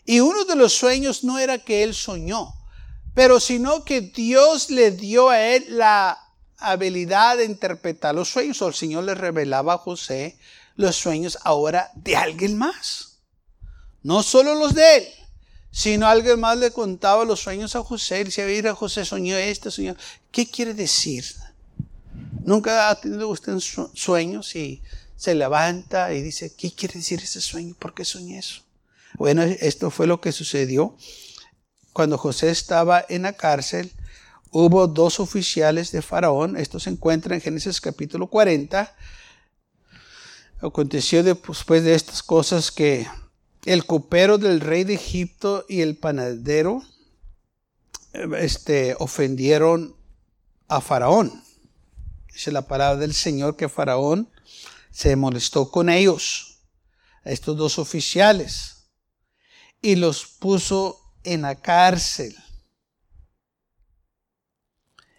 Y 0.05 0.21
uno 0.21 0.45
de 0.45 0.55
los 0.55 0.73
sueños 0.73 1.25
no 1.25 1.41
era 1.41 1.59
que 1.59 1.83
él 1.83 1.95
soñó, 1.95 2.55
pero 3.13 3.41
sino 3.41 3.83
que 3.83 4.03
Dios 4.03 4.71
le 4.71 4.93
dio 4.93 5.31
a 5.31 5.41
él 5.41 5.65
la 5.71 6.17
habilidad 6.59 7.39
de 7.39 7.47
interpretar 7.47 8.15
los 8.15 8.29
sueños, 8.29 8.63
o 8.63 8.69
el 8.69 8.75
Señor 8.75 9.03
le 9.03 9.17
revelaba 9.17 9.75
a 9.75 9.79
José 9.79 10.39
los 10.77 10.95
sueños 10.95 11.39
ahora 11.43 11.91
de 11.97 12.15
alguien 12.15 12.57
más. 12.57 13.19
No 14.05 14.23
solo 14.23 14.55
los 14.55 14.77
de 14.77 14.99
él, 14.99 15.09
sino 15.77 16.07
alguien 16.07 16.41
más 16.41 16.57
le 16.57 16.71
contaba 16.71 17.27
los 17.27 17.41
sueños 17.41 17.77
a 17.77 17.83
José. 17.83 18.23
Y 18.23 18.25
decía, 18.25 18.47
mira, 18.47 18.75
José 18.75 19.05
soñó 19.05 19.37
este, 19.37 19.71
soñó. 19.71 19.95
¿Qué 20.31 20.49
quiere 20.49 20.73
decir? 20.73 21.27
Nunca 22.47 22.89
ha 22.89 22.99
tenido 22.99 23.29
usted 23.29 23.59
sueños 23.93 24.57
y 24.57 24.81
se 25.17 25.35
levanta 25.35 26.15
y 26.15 26.23
dice, 26.23 26.55
¿qué 26.57 26.73
quiere 26.73 26.95
decir 26.95 27.21
ese 27.23 27.43
sueño? 27.43 27.75
¿Por 27.79 27.93
qué 27.93 28.07
soñé 28.07 28.39
eso? 28.39 28.63
Bueno, 29.19 29.43
esto 29.43 29.91
fue 29.91 30.07
lo 30.07 30.19
que 30.19 30.33
sucedió 30.33 30.97
cuando 31.93 32.17
José 32.17 32.49
estaba 32.49 33.05
en 33.11 33.23
la 33.23 33.35
cárcel. 33.35 33.93
Hubo 34.51 34.87
dos 34.87 35.21
oficiales 35.21 35.93
de 35.93 36.01
Faraón. 36.01 36.57
Esto 36.57 36.81
se 36.81 36.89
encuentra 36.89 37.35
en 37.35 37.43
Génesis 37.43 37.83
capítulo 37.83 38.29
40. 38.29 38.97
Aconteció 40.63 41.23
después 41.23 41.85
de 41.85 41.95
estas 41.95 42.23
cosas 42.23 42.71
que 42.71 43.07
el 43.67 43.85
copero 43.85 44.39
del 44.39 44.61
rey 44.61 44.85
de 44.85 44.95
Egipto 44.95 45.67
y 45.69 45.81
el 45.81 45.97
panadero 45.97 46.85
este, 48.39 48.95
ofendieron 49.01 49.97
a 50.69 50.81
Faraón. 50.81 51.43
Dice 52.33 52.53
la 52.53 52.69
palabra 52.69 52.97
del 52.97 53.13
Señor 53.13 53.57
que 53.57 53.69
Faraón 53.69 54.31
se 54.93 55.17
molestó 55.17 55.73
con 55.73 55.91
ellos, 55.91 56.61
estos 57.25 57.57
dos 57.57 57.81
oficiales, 57.81 58.87
y 59.83 59.97
los 59.97 60.27
puso 60.27 61.01
en 61.25 61.43
la 61.43 61.57
cárcel. 61.57 62.37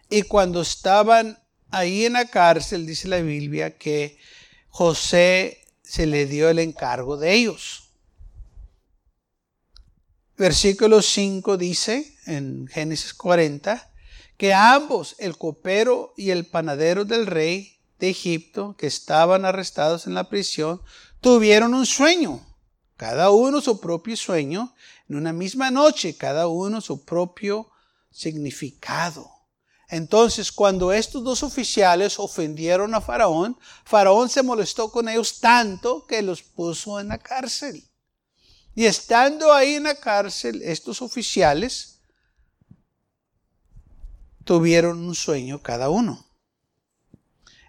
Y 0.10 0.22
cuando 0.22 0.62
estaban 0.62 1.38
ahí 1.70 2.06
en 2.06 2.14
la 2.14 2.30
cárcel, 2.30 2.86
dice 2.86 3.10
la 3.10 3.20
Biblia, 3.20 3.78
que 3.78 4.18
José 4.70 5.66
se 5.84 6.06
le 6.08 6.28
dio 6.28 6.50
el 6.50 6.60
encargo 6.60 7.18
de 7.18 7.34
ellos. 7.34 7.87
Versículo 10.38 11.02
5 11.02 11.58
dice 11.58 12.16
en 12.28 12.68
Génesis 12.68 13.16
40 13.16 13.92
que 14.38 14.54
ambos, 14.54 15.16
el 15.18 15.36
copero 15.36 16.14
y 16.16 16.30
el 16.30 16.46
panadero 16.46 17.06
del 17.06 17.26
rey 17.26 17.80
de 17.98 18.12
Egipto, 18.12 18.76
que 18.78 18.86
estaban 18.86 19.46
arrestados 19.46 20.06
en 20.06 20.14
la 20.14 20.30
prisión, 20.30 20.80
tuvieron 21.22 21.74
un 21.74 21.88
sueño, 21.88 22.46
cada 22.98 23.32
uno 23.32 23.62
su 23.62 23.80
propio 23.80 24.16
sueño, 24.16 24.76
en 25.10 25.16
una 25.16 25.34
misma 25.34 25.72
noche, 25.72 26.16
cada 26.16 26.48
uno 26.48 26.82
su 26.82 27.04
propio 27.04 27.72
significado. 28.12 29.32
Entonces, 29.90 30.52
cuando 30.52 30.94
estos 30.94 31.24
dos 31.24 31.42
oficiales 31.42 32.20
ofendieron 32.20 32.94
a 32.94 33.02
Faraón, 33.02 33.58
Faraón 33.86 34.30
se 34.30 34.44
molestó 34.44 34.92
con 34.92 35.10
ellos 35.10 35.40
tanto 35.40 36.06
que 36.06 36.22
los 36.22 36.44
puso 36.44 37.00
en 37.00 37.08
la 37.08 37.18
cárcel. 37.18 37.84
Y 38.78 38.86
estando 38.86 39.52
ahí 39.52 39.74
en 39.74 39.86
la 39.86 39.96
cárcel, 39.96 40.62
estos 40.62 41.02
oficiales 41.02 41.98
tuvieron 44.44 45.00
un 45.00 45.16
sueño 45.16 45.64
cada 45.64 45.90
uno. 45.90 46.28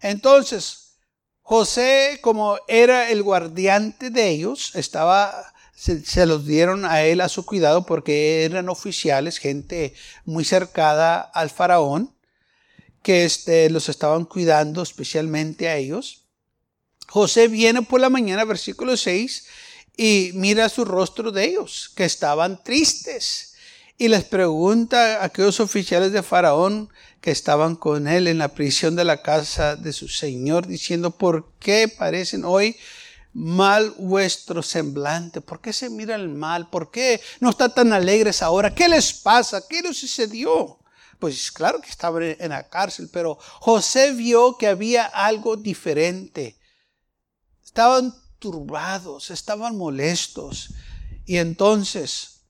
Entonces, 0.03 0.99
José, 1.41 2.19
como 2.21 2.59
era 2.69 3.11
el 3.11 3.23
guardiante 3.23 4.11
de 4.11 4.29
ellos, 4.29 4.73
estaba 4.75 5.55
se, 5.75 6.27
los 6.27 6.45
dieron 6.45 6.85
a 6.85 7.03
él 7.03 7.23
a 7.23 7.31
su 7.31 7.47
cuidado 7.47 7.87
porque 7.87 8.45
eran 8.45 8.69
oficiales, 8.69 9.39
gente 9.39 9.95
muy 10.27 10.45
cercada 10.45 11.21
al 11.21 11.49
faraón, 11.49 12.15
que 13.03 13.25
este, 13.25 13.71
los 13.71 13.89
estaban 13.89 14.27
cuidando 14.27 14.83
especialmente 14.83 15.71
a 15.71 15.77
ellos. 15.77 16.27
José 17.09 17.49
viene 17.49 17.81
por 17.81 17.99
la 17.99 18.11
mañana, 18.11 18.45
versículo 18.45 18.95
6, 18.95 19.47
y 20.01 20.31
mira 20.35 20.69
su 20.69 20.85
rostro 20.85 21.33
de 21.33 21.45
ellos, 21.45 21.91
que 21.97 22.05
estaban 22.05 22.63
tristes, 22.63 23.55
y 23.99 24.07
les 24.07 24.23
pregunta 24.23 25.17
a 25.17 25.25
aquellos 25.25 25.59
oficiales 25.59 26.13
de 26.13 26.23
Faraón 26.23 26.89
que 27.21 27.33
estaban 27.33 27.75
con 27.75 28.07
él 28.07 28.29
en 28.29 28.39
la 28.39 28.55
prisión 28.55 28.95
de 28.95 29.05
la 29.05 29.23
casa 29.23 29.75
de 29.75 29.93
su 29.93 30.07
Señor, 30.07 30.69
diciendo, 30.69 31.11
¿por 31.11 31.53
qué 31.59 31.89
parecen 31.89 32.45
hoy 32.45 32.77
mal 33.33 33.91
vuestro 33.99 34.63
semblante? 34.63 35.41
¿Por 35.41 35.61
qué 35.61 35.73
se 35.73 35.91
mira 35.91 36.15
el 36.15 36.29
mal? 36.29 36.71
¿Por 36.71 36.93
qué 36.93 37.21
no 37.41 37.51
están 37.51 37.75
tan 37.75 37.93
alegres 37.93 38.41
ahora? 38.41 38.73
¿Qué 38.73 38.89
les 38.89 39.13
pasa? 39.13 39.67
¿Qué 39.69 39.83
les 39.83 39.97
sucedió? 39.97 40.79
Pues 41.19 41.51
claro 41.51 41.81
que 41.81 41.91
estaban 41.91 42.23
en 42.39 42.51
la 42.51 42.69
cárcel, 42.69 43.11
pero 43.13 43.37
José 43.41 44.13
vio 44.13 44.57
que 44.57 44.69
había 44.69 45.07
algo 45.07 45.57
diferente. 45.57 46.57
Estaban 47.65 48.15
estaban 49.31 49.77
molestos. 49.77 50.71
Y 51.27 51.37
entonces 51.37 52.43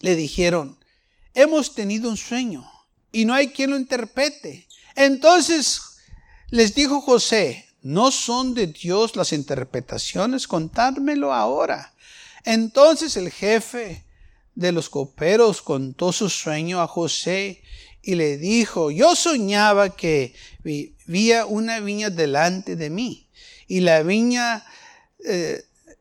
le 0.00 0.16
dijeron, 0.16 0.78
hemos 1.34 1.74
tenido 1.74 2.10
un 2.10 2.16
sueño 2.16 2.70
y 3.12 3.24
no 3.24 3.34
hay 3.34 3.48
quien 3.48 3.70
lo 3.70 3.76
interprete. 3.76 4.66
Entonces 4.94 5.80
les 6.50 6.74
dijo 6.74 7.00
José, 7.00 7.66
¿No 7.86 8.10
son 8.10 8.52
de 8.54 8.66
Dios 8.66 9.14
las 9.14 9.32
interpretaciones? 9.32 10.48
Contármelo 10.48 11.32
ahora. 11.32 11.94
Entonces 12.44 13.16
el 13.16 13.30
jefe 13.30 14.04
de 14.56 14.72
los 14.72 14.90
coperos 14.90 15.62
contó 15.62 16.10
su 16.10 16.28
sueño 16.28 16.80
a 16.80 16.88
José 16.88 17.62
y 18.02 18.16
le 18.16 18.38
dijo, 18.38 18.90
yo 18.90 19.14
soñaba 19.14 19.94
que 19.94 20.34
vivía 20.64 21.46
una 21.46 21.78
viña 21.78 22.10
delante 22.10 22.74
de 22.74 22.90
mí 22.90 23.28
y 23.68 23.78
la 23.78 24.02
viña 24.02 24.64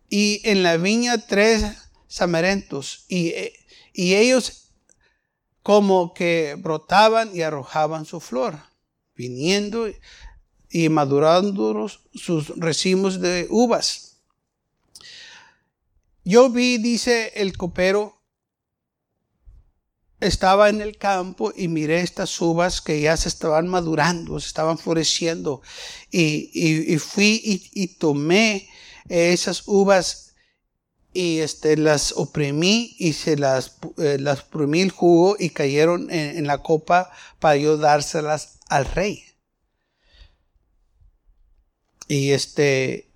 y 0.10 0.42
en 0.44 0.64
la 0.64 0.78
viña 0.78 1.26
tres 1.26 1.66
samarentos 2.08 3.06
y, 3.08 3.30
eh, 3.30 3.54
y 3.94 4.16
ellos 4.16 4.72
como 5.64 6.14
que 6.14 6.56
brotaban 6.60 7.36
y 7.36 7.42
arrojaban 7.42 8.06
su 8.06 8.20
flor, 8.20 8.60
viniendo 9.16 9.88
y 10.70 10.90
madurando 10.90 11.90
sus 12.14 12.50
racimos 12.58 13.20
de 13.20 13.48
uvas. 13.50 14.18
Yo 16.24 16.50
vi, 16.50 16.78
dice 16.78 17.32
el 17.36 17.56
copero, 17.58 18.16
estaba 20.20 20.70
en 20.70 20.82
el 20.82 20.98
campo 20.98 21.54
y 21.56 21.68
miré 21.68 22.02
estas 22.02 22.40
uvas 22.42 22.82
que 22.82 23.02
ya 23.02 23.16
se 23.18 23.30
estaban 23.30 23.68
madurando, 23.68 24.40
se 24.40 24.48
estaban 24.48 24.78
floreciendo. 24.78 25.62
Y, 26.12 26.98
fui 26.98 27.42
y, 27.74 27.88
tomé 27.88 28.70
esas 29.10 29.68
uvas 29.68 30.26
y 31.16 31.40
este, 31.40 31.78
las 31.78 32.12
oprimí 32.18 32.94
y 33.00 33.14
se 33.14 33.38
las, 33.38 33.78
eh, 33.98 34.18
las 34.20 34.42
oprimí 34.42 34.82
el 34.82 34.92
jugo 34.92 35.38
y 35.40 35.50
cayeron 35.50 36.12
en, 36.12 36.46
la 36.46 36.58
copa 36.58 37.10
para 37.40 37.56
yo 37.56 37.78
dárselas 37.78 38.60
al 38.68 38.86
rey. 38.86 39.24
Y 42.10 42.32
este, 42.32 43.10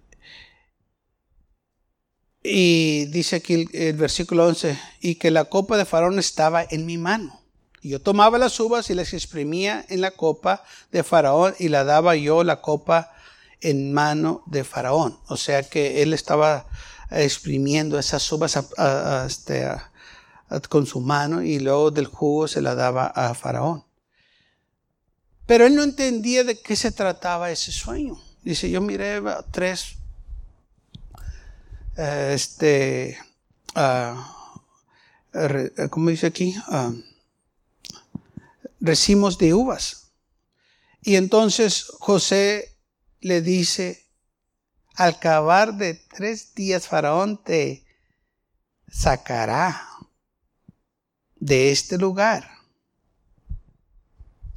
y 2.41 3.05
dice 3.07 3.35
aquí 3.35 3.67
el, 3.73 3.97
versículo 3.97 4.47
11, 4.47 4.79
y 5.01 5.15
que 5.15 5.29
la 5.29 5.45
copa 5.45 5.75
de 5.75 5.83
Faraón 5.83 6.19
estaba 6.19 6.63
en 6.63 6.85
mi 6.85 6.97
mano. 6.97 7.41
Y 7.81 7.89
yo 7.89 8.01
tomaba 8.01 8.37
las 8.37 8.57
uvas 8.61 8.89
y 8.89 8.95
las 8.95 9.13
exprimía 9.13 9.85
en 9.89 9.99
la 9.99 10.11
copa 10.11 10.63
de 10.91 11.03
Faraón 11.03 11.53
y 11.59 11.67
la 11.67 11.83
daba 11.83 12.15
yo 12.15 12.45
la 12.45 12.61
copa 12.61 13.13
en 13.61 13.93
mano 13.93 14.43
de 14.45 14.63
Faraón. 14.63 15.19
O 15.27 15.37
sea 15.37 15.63
que 15.63 16.01
él 16.01 16.13
estaba 16.13 16.67
exprimiendo 17.11 17.97
esas 17.97 18.31
uvas 18.31 18.57
este, 19.25 19.67
con 20.69 20.85
su 20.85 21.01
mano 21.01 21.41
y 21.41 21.59
luego 21.59 21.91
del 21.91 22.07
jugo 22.07 22.47
se 22.47 22.61
la 22.61 22.75
daba 22.75 23.07
a 23.07 23.33
Faraón. 23.33 23.83
Pero 25.45 25.65
él 25.65 25.75
no 25.75 25.83
entendía 25.83 26.43
de 26.43 26.61
qué 26.61 26.75
se 26.75 26.91
trataba 26.91 27.49
ese 27.49 27.71
sueño. 27.71 28.21
Dice, 28.43 28.69
yo 28.69 28.81
miré 28.81 29.21
tres, 29.51 29.95
eh, 31.97 32.31
este, 32.35 33.17
uh, 33.75 34.15
¿cómo 35.89 36.11
dice 36.11 36.27
aquí? 36.27 36.55
Uh, 36.67 37.01
recimos 38.79 39.37
de 39.37 39.53
uvas. 39.53 40.11
Y 41.01 41.15
entonces 41.15 41.87
José 41.99 42.77
le 43.21 43.41
dice, 43.41 44.07
al 44.95 45.15
acabar 45.15 45.75
de 45.75 45.93
tres 45.93 46.53
días 46.55 46.87
Faraón 46.87 47.41
te 47.43 47.85
sacará 48.87 49.87
de 51.35 51.71
este 51.71 51.97
lugar 51.97 52.49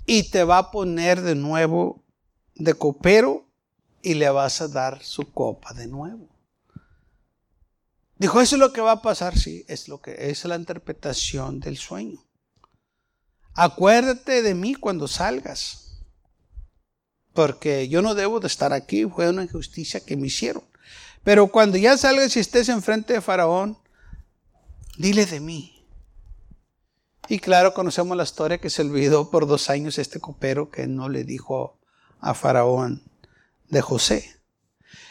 y 0.07 0.31
te 0.31 0.45
va 0.45 0.59
a 0.59 0.71
poner 0.71 1.21
de 1.21 1.35
nuevo 1.35 2.03
de 2.55 2.75
copero 2.75 3.47
y 4.03 4.15
le 4.15 4.29
vas 4.31 4.61
a 4.61 4.69
dar 4.69 5.03
su 5.03 5.33
copa 5.33 5.73
de 5.73 5.87
nuevo. 5.87 6.29
Dijo, 8.17 8.41
eso 8.41 8.57
es 8.57 8.61
lo 8.61 8.73
que 8.73 8.81
va 8.81 8.93
a 8.93 9.03
pasar, 9.03 9.37
sí, 9.37 9.65
es 9.69 9.89
lo 9.89 10.01
que 10.01 10.31
es 10.31 10.45
la 10.45 10.57
interpretación 10.57 11.61
del 11.61 11.77
sueño. 11.77 12.25
Acuérdate 13.55 14.43
de 14.43 14.55
mí 14.55 14.75
cuando 14.75 15.09
salgas, 15.09 15.92
porque 17.33 17.89
yo 17.89 18.03
no 18.03 18.15
debo 18.15 18.41
de 18.41 18.47
estar 18.47 18.73
aquí, 18.73 19.05
fue 19.07 19.29
una 19.31 19.45
injusticia 19.45 20.01
que 20.01 20.17
me 20.17 20.27
hicieron. 20.27 20.63
Pero 21.25 21.49
cuando 21.49 21.77
ya 21.79 21.97
salgas 21.97 22.37
y 22.37 22.41
estés 22.41 22.69
enfrente 22.69 23.15
de 23.15 23.21
Faraón, 23.21 23.79
dile 24.99 25.27
de 25.27 25.41
mí. 25.41 25.87
Y 27.29 27.39
claro, 27.39 27.73
conocemos 27.73 28.17
la 28.17 28.25
historia 28.25 28.59
que 28.59 28.71
se 28.71 28.83
olvidó 28.83 29.31
por 29.31 29.47
dos 29.47 29.71
años 29.71 29.99
este 29.99 30.21
copero 30.21 30.71
que 30.71 30.87
no 30.87 31.09
le 31.09 31.25
dijo 31.25 31.79
a 32.21 32.35
Faraón 32.35 33.03
de 33.69 33.81
José. 33.81 34.41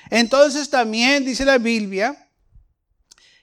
Entonces 0.10 0.70
también 0.70 1.26
dice 1.26 1.46
la 1.46 1.58
Biblia 1.58 2.28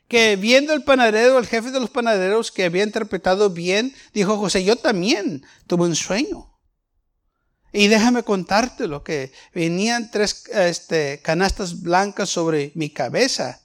que 0.06 0.36
viendo 0.36 0.72
el 0.72 0.84
panadero, 0.84 1.38
el 1.38 1.46
jefe 1.46 1.70
de 1.70 1.80
los 1.80 1.90
panaderos 1.90 2.50
que 2.50 2.64
había 2.64 2.82
interpretado 2.82 3.50
bien, 3.50 3.94
dijo 4.14 4.38
José, 4.38 4.64
yo 4.64 4.76
también 4.76 5.44
tuve 5.66 5.84
un 5.84 5.96
sueño. 5.96 6.57
Y 7.72 7.88
déjame 7.88 8.22
contarte 8.22 8.86
lo 8.86 9.04
que 9.04 9.32
venían 9.54 10.10
tres 10.10 10.44
este, 10.52 11.20
canastas 11.22 11.82
blancas 11.82 12.30
sobre 12.30 12.72
mi 12.74 12.90
cabeza 12.90 13.60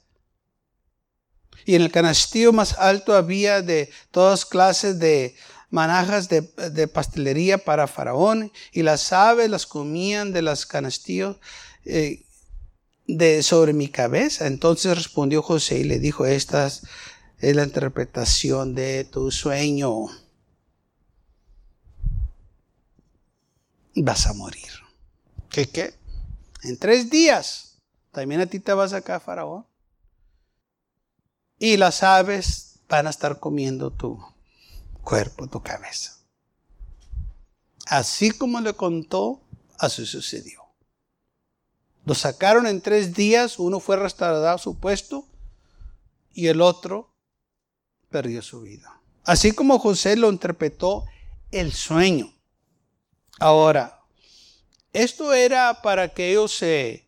y 1.64 1.74
en 1.74 1.82
el 1.82 1.90
canastillo 1.90 2.52
más 2.52 2.74
alto 2.78 3.14
había 3.14 3.62
de 3.62 3.90
todas 4.10 4.44
clases 4.44 4.98
de 4.98 5.34
manajas 5.70 6.28
de, 6.28 6.88
pastelería 6.88 7.58
para 7.58 7.88
Faraón, 7.88 8.52
y 8.72 8.82
las 8.82 9.12
aves 9.12 9.50
las 9.50 9.66
comían 9.66 10.32
de 10.32 10.42
las 10.42 10.66
canastillos 10.66 11.36
eh, 11.84 12.22
de, 13.06 13.42
sobre 13.42 13.72
mi 13.72 13.88
cabeza. 13.88 14.46
Entonces 14.46 14.94
respondió 14.96 15.42
José 15.42 15.78
y 15.80 15.84
le 15.84 15.98
dijo, 15.98 16.26
esta 16.26 16.66
es 16.66 16.82
la 17.40 17.64
interpretación 17.64 18.74
de 18.74 19.04
tu 19.04 19.32
sueño. 19.32 20.06
Vas 23.96 24.26
a 24.26 24.32
morir. 24.32 24.70
¿Qué 25.50 25.68
qué? 25.68 25.94
En 26.62 26.78
tres 26.78 27.10
días. 27.10 27.78
También 28.10 28.40
a 28.40 28.46
ti 28.46 28.60
te 28.60 28.72
vas 28.72 28.92
acá, 28.92 29.20
Faraón 29.20 29.66
y 31.64 31.78
las 31.78 32.02
aves 32.02 32.80
van 32.90 33.06
a 33.06 33.10
estar 33.10 33.40
comiendo 33.40 33.90
tu 33.90 34.22
cuerpo, 35.02 35.46
tu 35.46 35.62
cabeza. 35.62 36.18
Así 37.86 38.32
como 38.32 38.60
le 38.60 38.74
contó, 38.74 39.40
así 39.78 40.04
sucedió. 40.04 40.62
Lo 42.04 42.14
sacaron 42.14 42.66
en 42.66 42.82
tres 42.82 43.14
días, 43.14 43.58
uno 43.58 43.80
fue 43.80 43.96
restaurado 43.96 44.48
a 44.48 44.58
su 44.58 44.78
puesto 44.78 45.26
y 46.34 46.48
el 46.48 46.60
otro 46.60 47.14
perdió 48.10 48.42
su 48.42 48.60
vida. 48.60 49.00
Así 49.24 49.52
como 49.52 49.78
José 49.78 50.16
lo 50.16 50.30
interpretó 50.30 51.04
el 51.50 51.72
sueño. 51.72 52.33
Ahora, 53.44 54.00
esto 54.94 55.34
era 55.34 55.82
para 55.82 56.14
que 56.14 56.30
ellos 56.30 56.50
se 56.50 57.06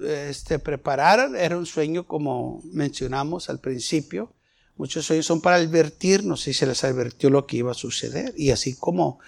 este, 0.00 0.58
prepararan. 0.58 1.36
Era 1.36 1.58
un 1.58 1.66
sueño 1.66 2.06
como 2.06 2.62
mencionamos 2.72 3.50
al 3.50 3.60
principio. 3.60 4.32
Muchos 4.78 5.04
sueños 5.04 5.26
son 5.26 5.42
para 5.42 5.56
advertirnos 5.56 6.48
y 6.48 6.54
se 6.54 6.64
les 6.64 6.84
advirtió 6.84 7.28
lo 7.28 7.46
que 7.46 7.58
iba 7.58 7.72
a 7.72 7.74
suceder. 7.74 8.32
Y 8.34 8.50
así 8.50 8.76
como 8.76 9.18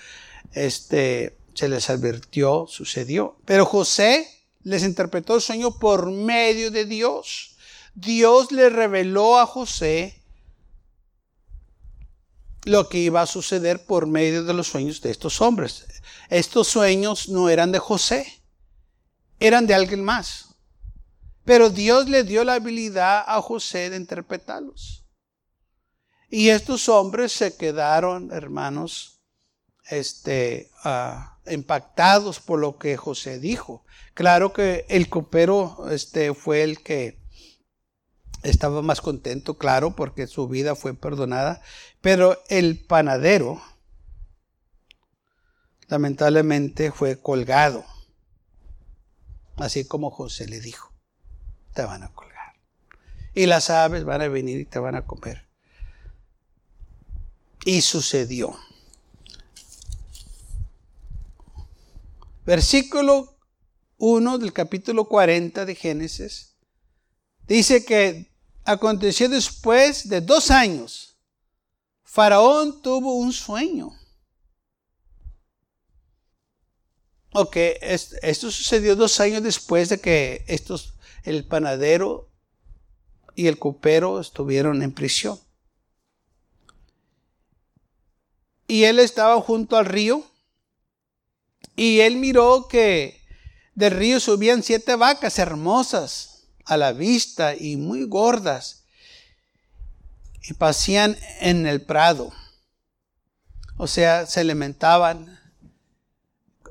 este, 0.54 1.36
se 1.52 1.68
les 1.68 1.90
advirtió, 1.90 2.64
sucedió. 2.66 3.36
Pero 3.44 3.66
José 3.66 4.26
les 4.62 4.82
interpretó 4.82 5.34
el 5.34 5.42
sueño 5.42 5.78
por 5.78 6.10
medio 6.10 6.70
de 6.70 6.86
Dios. 6.86 7.58
Dios 7.94 8.50
le 8.50 8.70
reveló 8.70 9.38
a 9.38 9.44
José 9.44 10.22
lo 12.64 12.88
que 12.88 12.96
iba 12.96 13.20
a 13.20 13.26
suceder 13.26 13.84
por 13.84 14.06
medio 14.06 14.44
de 14.44 14.54
los 14.54 14.68
sueños 14.68 15.02
de 15.02 15.10
estos 15.10 15.42
hombres. 15.42 15.84
Estos 16.30 16.68
sueños 16.68 17.28
no 17.28 17.50
eran 17.50 17.72
de 17.72 17.78
José 17.78 18.40
eran 19.40 19.66
de 19.66 19.74
alguien 19.74 20.04
más. 20.04 20.54
Pero 21.44 21.70
Dios 21.70 22.08
le 22.08 22.22
dio 22.22 22.44
la 22.44 22.54
habilidad 22.54 23.24
a 23.26 23.40
José 23.40 23.90
de 23.90 23.96
interpretarlos. 23.96 25.06
Y 26.28 26.50
estos 26.50 26.88
hombres 26.88 27.32
se 27.32 27.56
quedaron, 27.56 28.30
hermanos, 28.32 29.20
este, 29.88 30.70
uh, 30.84 31.50
impactados 31.50 32.38
por 32.38 32.60
lo 32.60 32.78
que 32.78 32.96
José 32.96 33.40
dijo. 33.40 33.84
Claro 34.14 34.52
que 34.52 34.84
el 34.88 35.08
copero 35.08 35.88
este, 35.90 36.34
fue 36.34 36.62
el 36.62 36.82
que 36.82 37.18
estaba 38.42 38.80
más 38.82 39.00
contento, 39.00 39.58
claro, 39.58 39.96
porque 39.96 40.28
su 40.28 40.46
vida 40.46 40.76
fue 40.76 40.94
perdonada. 40.94 41.62
Pero 42.00 42.40
el 42.48 42.78
panadero, 42.78 43.60
lamentablemente, 45.90 46.92
fue 46.92 47.20
colgado. 47.20 47.84
Así 49.56 49.84
como 49.84 50.10
José 50.10 50.46
le 50.46 50.60
dijo, 50.60 50.92
te 51.74 51.84
van 51.84 52.04
a 52.04 52.12
colgar. 52.14 52.54
Y 53.34 53.46
las 53.46 53.68
aves 53.70 54.04
van 54.04 54.22
a 54.22 54.28
venir 54.28 54.60
y 54.60 54.64
te 54.64 54.78
van 54.78 54.94
a 54.94 55.04
comer. 55.04 55.48
Y 57.64 57.82
sucedió. 57.82 58.56
Versículo 62.46 63.36
1 63.98 64.38
del 64.38 64.52
capítulo 64.52 65.06
40 65.06 65.66
de 65.66 65.74
Génesis 65.74 66.56
dice 67.46 67.84
que 67.84 68.32
aconteció 68.64 69.28
después 69.28 70.08
de 70.08 70.20
dos 70.20 70.50
años. 70.50 71.18
Faraón 72.02 72.80
tuvo 72.80 73.14
un 73.14 73.32
sueño 73.32 73.99
Ok, 77.32 77.56
esto 77.56 78.50
sucedió 78.50 78.96
dos 78.96 79.20
años 79.20 79.42
después 79.42 79.88
de 79.88 80.00
que 80.00 80.44
estos, 80.48 80.94
el 81.22 81.44
panadero 81.44 82.28
y 83.36 83.46
el 83.46 83.58
copero 83.58 84.20
estuvieron 84.20 84.82
en 84.82 84.92
prisión. 84.92 85.38
Y 88.66 88.84
él 88.84 88.98
estaba 88.98 89.40
junto 89.40 89.76
al 89.76 89.86
río 89.86 90.24
y 91.76 92.00
él 92.00 92.16
miró 92.16 92.66
que 92.68 93.20
del 93.74 93.92
río 93.92 94.20
subían 94.20 94.62
siete 94.62 94.96
vacas 94.96 95.38
hermosas 95.38 96.48
a 96.64 96.76
la 96.76 96.92
vista 96.92 97.54
y 97.54 97.76
muy 97.76 98.04
gordas 98.04 98.84
y 100.42 100.54
pasían 100.54 101.16
en 101.40 101.66
el 101.66 101.82
prado. 101.82 102.32
O 103.76 103.86
sea, 103.86 104.26
se 104.26 104.40
alimentaban 104.40 105.40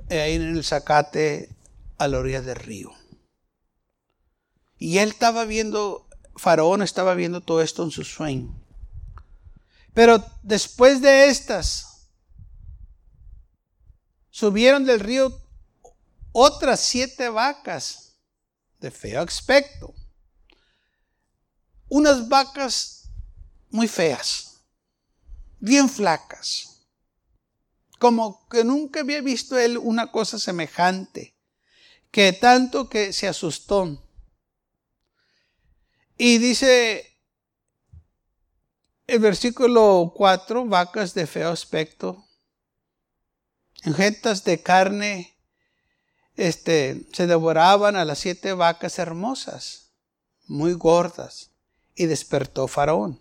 ahí 0.09 0.35
en 0.35 0.41
el 0.57 0.63
zacate 0.63 1.49
a 1.97 2.07
la 2.07 2.19
orilla 2.19 2.41
del 2.41 2.55
río. 2.55 2.91
Y 4.77 4.99
él 4.99 5.09
estaba 5.09 5.45
viendo, 5.45 6.07
Faraón 6.35 6.81
estaba 6.81 7.13
viendo 7.13 7.41
todo 7.41 7.61
esto 7.61 7.83
en 7.83 7.91
su 7.91 8.03
sueño. 8.03 8.55
Pero 9.93 10.23
después 10.41 11.01
de 11.01 11.27
estas, 11.27 12.07
subieron 14.29 14.85
del 14.85 15.01
río 15.01 15.41
otras 16.31 16.79
siete 16.79 17.27
vacas 17.29 18.15
de 18.79 18.91
feo 18.91 19.21
aspecto. 19.21 19.93
Unas 21.89 22.29
vacas 22.29 23.09
muy 23.69 23.87
feas, 23.87 24.61
bien 25.59 25.89
flacas. 25.89 26.68
Como 27.99 28.47
que 28.47 28.63
nunca 28.63 29.01
había 29.01 29.21
visto 29.21 29.59
él 29.59 29.77
una 29.77 30.11
cosa 30.11 30.39
semejante, 30.39 31.35
que 32.11 32.33
tanto 32.33 32.89
que 32.89 33.13
se 33.13 33.27
asustó. 33.27 34.03
Y 36.17 36.37
dice 36.37 37.17
el 39.05 39.19
versículo 39.19 40.13
4, 40.15 40.65
vacas 40.65 41.13
de 41.13 41.27
feo 41.27 41.49
aspecto, 41.51 42.25
enjetas 43.83 44.43
de 44.43 44.61
carne, 44.61 45.37
este, 46.35 47.07
se 47.11 47.27
devoraban 47.27 47.95
a 47.95 48.05
las 48.05 48.19
siete 48.19 48.53
vacas 48.53 48.97
hermosas, 48.97 49.91
muy 50.47 50.73
gordas, 50.73 51.51
y 51.95 52.05
despertó 52.05 52.67
Faraón. 52.67 53.19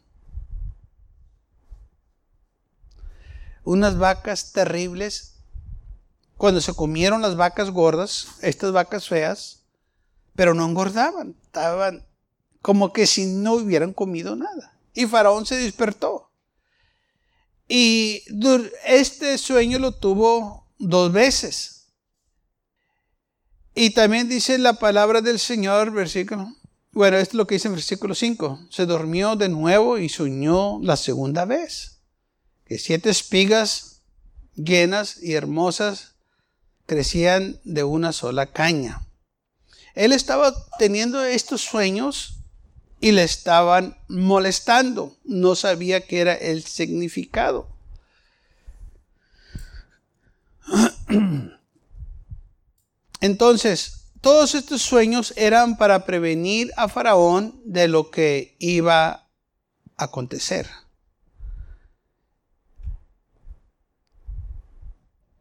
Unas 3.68 3.98
vacas 3.98 4.52
terribles. 4.52 5.34
Cuando 6.38 6.62
se 6.62 6.72
comieron 6.72 7.20
las 7.20 7.36
vacas 7.36 7.70
gordas, 7.70 8.28
estas 8.40 8.72
vacas 8.72 9.08
feas, 9.08 9.64
pero 10.34 10.54
no 10.54 10.64
engordaban, 10.64 11.36
estaban 11.42 12.06
como 12.62 12.94
que 12.94 13.06
si 13.06 13.26
no 13.26 13.54
hubieran 13.54 13.92
comido 13.92 14.36
nada. 14.36 14.78
Y 14.94 15.04
Faraón 15.04 15.44
se 15.44 15.56
despertó. 15.56 16.30
Y 17.68 18.22
este 18.86 19.36
sueño 19.36 19.78
lo 19.78 19.92
tuvo 19.92 20.66
dos 20.78 21.12
veces. 21.12 21.88
Y 23.74 23.90
también 23.90 24.30
dice 24.30 24.56
la 24.56 24.74
palabra 24.74 25.20
del 25.20 25.38
Señor, 25.38 25.90
versículo. 25.90 26.54
Bueno, 26.92 27.18
esto 27.18 27.32
es 27.32 27.34
lo 27.34 27.46
que 27.46 27.56
dice 27.56 27.68
en 27.68 27.74
versículo 27.74 28.14
5. 28.14 28.68
Se 28.70 28.86
durmió 28.86 29.36
de 29.36 29.50
nuevo 29.50 29.98
y 29.98 30.08
soñó 30.08 30.80
la 30.80 30.96
segunda 30.96 31.44
vez 31.44 31.97
que 32.68 32.78
siete 32.78 33.08
espigas 33.08 34.02
llenas 34.54 35.22
y 35.22 35.32
hermosas 35.34 36.14
crecían 36.86 37.58
de 37.64 37.82
una 37.84 38.12
sola 38.12 38.52
caña. 38.52 39.06
Él 39.94 40.12
estaba 40.12 40.54
teniendo 40.78 41.24
estos 41.24 41.62
sueños 41.62 42.40
y 43.00 43.12
le 43.12 43.24
estaban 43.24 43.96
molestando. 44.08 45.16
No 45.24 45.54
sabía 45.54 46.06
qué 46.06 46.20
era 46.20 46.34
el 46.34 46.62
significado. 46.64 47.68
Entonces, 53.20 54.04
todos 54.20 54.54
estos 54.54 54.82
sueños 54.82 55.32
eran 55.36 55.78
para 55.78 56.04
prevenir 56.04 56.72
a 56.76 56.88
Faraón 56.88 57.60
de 57.64 57.88
lo 57.88 58.10
que 58.10 58.56
iba 58.58 59.08
a 59.08 59.28
acontecer. 59.96 60.68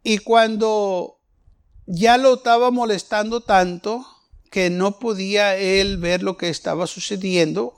Y 0.10 0.20
cuando 0.20 1.20
ya 1.86 2.18
lo 2.18 2.36
estaba 2.36 2.72
molestando 2.72 3.42
tanto 3.42 4.08
que 4.50 4.70
no 4.70 5.00
podía 5.00 5.58
él 5.58 5.98
ver 5.98 6.24
lo 6.24 6.38
que 6.38 6.48
estaba 6.48 6.88
sucediendo, 6.88 7.74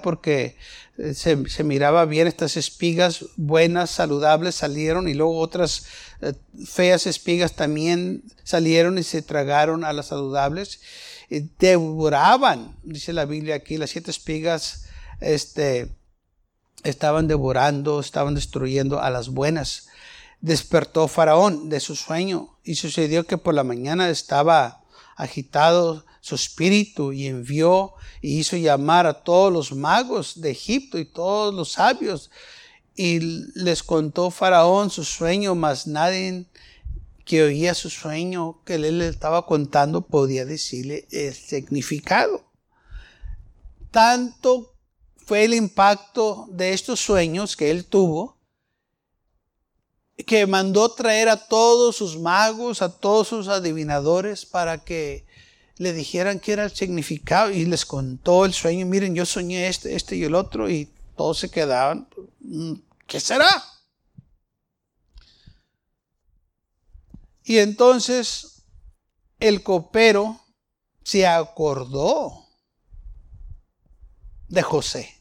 porque 0.00 0.56
eh, 0.96 1.12
se, 1.14 1.64
miraba 1.64 2.04
bien 2.04 2.28
estas 2.28 2.56
espigas 2.56 3.24
buenas, 3.34 3.90
saludables 3.90 4.54
salieron 4.54 5.08
y 5.08 5.14
luego 5.14 5.40
otras 5.40 5.86
eh, 6.20 6.34
feas 6.64 7.08
espigas 7.08 7.54
también 7.54 8.22
salieron 8.44 8.96
y 8.96 9.02
se 9.02 9.20
tragaron 9.20 9.82
a 9.82 9.92
las 9.92 10.06
saludables. 10.06 10.82
Y 11.28 11.50
devoraban, 11.58 12.76
dice 12.84 13.12
la 13.12 13.24
Biblia 13.24 13.56
aquí, 13.56 13.76
las 13.76 13.90
siete 13.90 14.12
espigas 14.12 14.84
este, 15.20 15.88
estaban 16.84 17.26
devorando, 17.26 17.98
estaban 17.98 18.36
destruyendo 18.36 19.00
a 19.00 19.10
las 19.10 19.30
buenas 19.30 19.88
despertó 20.42 21.08
Faraón 21.08 21.70
de 21.70 21.80
su 21.80 21.96
sueño 21.96 22.58
y 22.64 22.74
sucedió 22.74 23.24
que 23.24 23.38
por 23.38 23.54
la 23.54 23.64
mañana 23.64 24.10
estaba 24.10 24.84
agitado 25.16 26.04
su 26.20 26.34
espíritu 26.34 27.12
y 27.12 27.28
envió 27.28 27.94
y 28.20 28.38
hizo 28.38 28.56
llamar 28.56 29.06
a 29.06 29.22
todos 29.22 29.52
los 29.52 29.72
magos 29.72 30.40
de 30.40 30.50
Egipto 30.50 30.98
y 30.98 31.04
todos 31.04 31.54
los 31.54 31.72
sabios 31.72 32.30
y 32.94 33.20
les 33.54 33.82
contó 33.82 34.30
Faraón 34.30 34.90
su 34.90 35.04
sueño, 35.04 35.54
mas 35.54 35.86
nadie 35.86 36.46
que 37.24 37.42
oía 37.44 37.74
su 37.74 37.88
sueño 37.88 38.60
que 38.64 38.74
él 38.74 38.98
le 38.98 39.08
estaba 39.08 39.46
contando 39.46 40.06
podía 40.06 40.44
decirle 40.44 41.06
el 41.10 41.32
significado. 41.34 42.44
Tanto 43.92 44.74
fue 45.16 45.44
el 45.44 45.54
impacto 45.54 46.48
de 46.50 46.72
estos 46.72 47.00
sueños 47.00 47.56
que 47.56 47.70
él 47.70 47.84
tuvo 47.84 48.41
que 50.24 50.46
mandó 50.46 50.90
traer 50.90 51.28
a 51.28 51.36
todos 51.36 51.96
sus 51.96 52.18
magos, 52.18 52.82
a 52.82 52.90
todos 52.90 53.28
sus 53.28 53.48
adivinadores 53.48 54.46
para 54.46 54.84
que 54.84 55.24
le 55.76 55.92
dijeran 55.92 56.38
qué 56.38 56.52
era 56.52 56.64
el 56.64 56.70
significado 56.70 57.50
y 57.50 57.64
les 57.64 57.86
contó 57.86 58.44
el 58.44 58.52
sueño. 58.52 58.86
Miren, 58.86 59.14
yo 59.14 59.26
soñé 59.26 59.68
este, 59.68 59.96
este 59.96 60.16
y 60.16 60.24
el 60.24 60.34
otro 60.34 60.68
y 60.68 60.90
todos 61.16 61.38
se 61.38 61.50
quedaban. 61.50 62.08
Mm, 62.40 62.74
¿Qué 63.06 63.20
será? 63.20 63.64
Y 67.44 67.58
entonces 67.58 68.62
el 69.40 69.62
copero 69.62 70.40
se 71.02 71.26
acordó 71.26 72.46
de 74.48 74.62
José. 74.62 75.20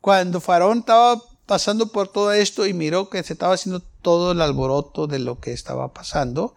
Cuando 0.00 0.40
Faraón 0.40 0.80
estaba 0.80 1.22
pasando 1.46 1.90
por 1.90 2.08
todo 2.08 2.32
esto 2.32 2.66
y 2.66 2.74
miró 2.74 3.08
que 3.08 3.22
se 3.22 3.32
estaba 3.32 3.54
haciendo 3.54 3.82
todo 4.04 4.32
el 4.32 4.42
alboroto 4.42 5.08
de 5.08 5.18
lo 5.18 5.40
que 5.40 5.52
estaba 5.52 5.92
pasando. 5.92 6.54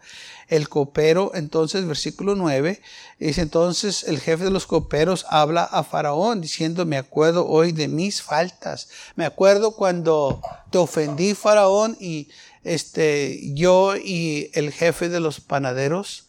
El 0.48 0.68
copero, 0.68 1.32
entonces, 1.34 1.86
versículo 1.86 2.36
9, 2.36 2.80
dice 3.18 3.40
entonces 3.40 4.04
el 4.04 4.20
jefe 4.20 4.44
de 4.44 4.50
los 4.50 4.66
coperos 4.66 5.26
habla 5.28 5.64
a 5.64 5.82
Faraón 5.82 6.40
diciendo, 6.40 6.86
me 6.86 6.98
acuerdo 6.98 7.48
hoy 7.48 7.72
de 7.72 7.88
mis 7.88 8.22
faltas. 8.22 8.90
Me 9.16 9.24
acuerdo 9.24 9.74
cuando 9.74 10.40
te 10.70 10.78
ofendí, 10.78 11.34
Faraón, 11.34 11.96
y 11.98 12.28
este, 12.62 13.40
yo 13.54 13.96
y 13.96 14.50
el 14.52 14.70
jefe 14.70 15.08
de 15.08 15.20
los 15.20 15.40
panaderos 15.40 16.28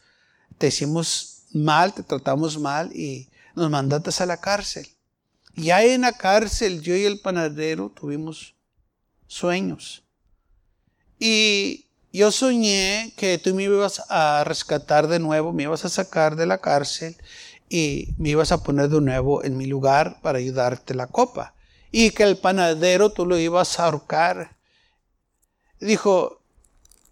te 0.58 0.68
hicimos 0.68 1.44
mal, 1.52 1.94
te 1.94 2.04
tratamos 2.04 2.58
mal 2.58 2.96
y 2.96 3.30
nos 3.56 3.70
mandaste 3.70 4.24
a 4.24 4.26
la 4.26 4.38
cárcel. 4.38 4.88
Y 5.56 5.72
ahí 5.72 5.90
en 5.90 6.02
la 6.02 6.14
cárcel 6.14 6.82
yo 6.82 6.96
y 6.96 7.04
el 7.04 7.20
panadero 7.20 7.90
tuvimos 7.90 8.56
sueños. 9.28 10.04
Y 11.20 11.86
yo 12.12 12.32
soñé 12.32 13.14
que 13.18 13.38
tú 13.38 13.54
me 13.54 13.64
ibas 13.64 14.02
a 14.10 14.44
rescatar 14.46 15.08
de 15.08 15.20
nuevo, 15.20 15.54
me 15.54 15.64
ibas 15.64 15.86
a 15.86 15.90
sacar 15.90 16.36
de 16.36 16.46
la 16.46 16.60
cárcel 16.60 17.18
y 17.70 18.10
me 18.18 18.30
ibas 18.30 18.52
a 18.52 18.64
poner 18.64 18.90
de 18.90 19.02
nuevo 19.02 19.44
en 19.44 19.58
mi 19.58 19.68
lugar 19.68 20.20
para 20.22 20.40
ayudarte 20.40 20.96
la 20.96 21.08
copa. 21.08 21.54
Y 21.92 22.12
que 22.12 22.24
el 22.24 22.38
panadero 22.38 23.12
tú 23.12 23.26
lo 23.26 23.38
ibas 23.38 23.80
a 23.80 23.86
ahorcar. 23.86 24.56
Dijo, 25.80 26.42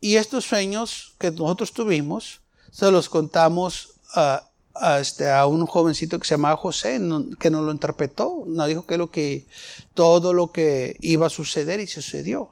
y 0.01 0.15
estos 0.15 0.45
sueños 0.45 1.15
que 1.19 1.31
nosotros 1.31 1.73
tuvimos, 1.73 2.41
se 2.71 2.91
los 2.91 3.09
contamos 3.09 3.93
a, 4.13 4.47
a, 4.75 4.99
este, 4.99 5.29
a 5.29 5.45
un 5.47 5.65
jovencito 5.65 6.19
que 6.19 6.27
se 6.27 6.35
llamaba 6.35 6.57
José, 6.57 6.99
que 7.39 7.49
nos 7.49 7.65
lo 7.65 7.71
interpretó, 7.71 8.43
nos 8.47 8.67
dijo 8.67 8.85
que, 8.85 8.97
lo 8.97 9.11
que 9.11 9.47
todo 9.93 10.33
lo 10.33 10.51
que 10.51 10.97
iba 11.01 11.27
a 11.27 11.31
suceder 11.31 11.79
y 11.79 11.87
sucedió. 11.87 12.51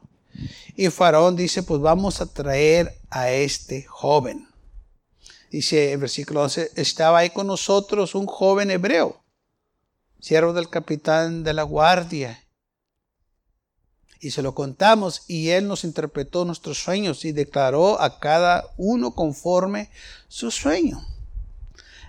Y 0.76 0.90
Faraón 0.90 1.36
dice, 1.36 1.64
pues 1.64 1.82
vamos 1.82 2.22
a 2.22 2.26
traer 2.26 3.00
a 3.10 3.32
este 3.32 3.84
joven. 3.84 4.48
Dice 5.50 5.94
el 5.94 6.00
versículo 6.00 6.44
11, 6.44 6.72
estaba 6.76 7.20
ahí 7.20 7.30
con 7.30 7.48
nosotros 7.48 8.14
un 8.14 8.26
joven 8.26 8.72
hebreo, 8.72 9.24
siervo 10.20 10.52
del 10.52 10.70
capitán 10.70 11.44
de 11.44 11.54
la 11.54 11.64
guardia. 11.64 12.44
Y 14.20 14.32
se 14.32 14.42
lo 14.42 14.56
contamos 14.56 15.24
y 15.28 15.50
él 15.50 15.68
nos 15.68 15.84
interpretó 15.84 16.46
nuestros 16.46 16.80
sueños 16.80 17.24
y 17.26 17.32
declaró 17.32 18.02
a 18.02 18.20
cada 18.20 18.66
uno 18.76 19.14
conforme 19.14 19.90
su 20.28 20.52
sueño. 20.52 21.06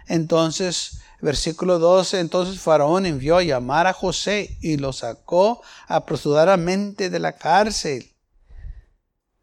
Entonces, 0.09 1.01
versículo 1.21 1.79
12, 1.79 2.21
entonces 2.21 2.61
Faraón 2.61 3.07
envió 3.07 3.37
a 3.37 3.43
llamar 3.43 3.87
a 3.87 3.93
José 3.93 4.57
y 4.61 4.77
lo 4.77 4.93
sacó 4.93 5.63
apresuradamente 5.87 7.11
de 7.11 7.19
la 7.19 7.33
cárcel. 7.33 8.16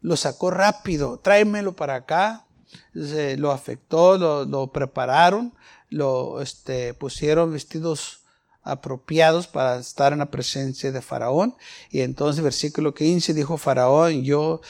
Lo 0.04 0.18
sacó 0.18 0.50
rápido, 0.50 1.18
tráemelo 1.18 1.74
para 1.74 1.94
acá. 1.94 2.44
lo 2.92 3.52
afectó, 3.52 4.18
lo, 4.44 4.70
prepararon, 4.70 5.54
lo 5.88 6.42
este, 6.42 6.92
pusieron 6.92 7.50
vestidos 7.50 8.20
apropiados 8.62 9.46
para 9.46 9.78
estar 9.78 10.12
en 10.12 10.18
la 10.18 10.30
presencia 10.30 10.92
de 10.92 11.00
Faraón. 11.00 11.56
Y 11.90 12.02
entonces, 12.02 12.44
versículo 12.44 12.92
15, 12.92 13.32
dijo 13.32 13.56
Faraón, 13.56 14.24
yo, 14.24 14.60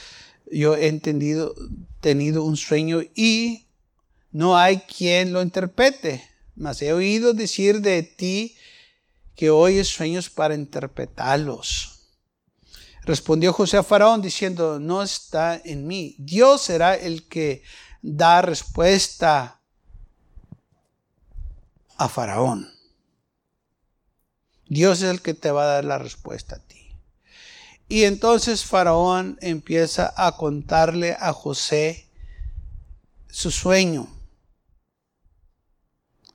yo 0.49 0.77
he 0.77 0.87
entendido, 0.87 1.53
tenido 1.99 2.45
un 2.45 2.55
sueño 2.55 3.01
y 3.13 3.67
no 4.31 4.55
hay 4.55 4.77
quien 4.77 5.33
lo 5.33 5.41
interprete, 5.41 6.23
mas 6.55 6.81
he 6.81 6.93
oído 6.93 7.33
decir 7.33 7.81
de 7.81 8.03
ti 8.03 8.55
que 9.35 9.49
oyes 9.49 9.89
sueños 9.89 10.29
para 10.29 10.55
interpretarlos. 10.55 11.94
Respondió 13.05 13.53
José 13.53 13.77
a 13.77 13.83
Faraón 13.83 14.21
diciendo, 14.21 14.79
no 14.79 15.03
está 15.03 15.61
en 15.63 15.85
mí. 15.85 16.15
Dios 16.17 16.63
será 16.63 16.95
el 16.95 17.27
que 17.27 17.61
da 18.01 18.41
respuesta 18.41 19.61
a 21.97 22.09
Faraón. 22.09 22.67
Dios 24.67 25.03
es 25.03 25.11
el 25.11 25.21
que 25.21 25.35
te 25.35 25.51
va 25.51 25.63
a 25.63 25.73
dar 25.75 25.85
la 25.85 25.99
respuesta 25.99 26.55
a 26.55 26.59
ti. 26.59 26.95
Y 27.87 28.05
entonces 28.05 28.65
Faraón 28.65 29.37
empieza 29.41 30.11
a 30.17 30.35
contarle 30.35 31.15
a 31.19 31.31
José 31.31 32.09
su 33.29 33.51
sueño, 33.51 34.07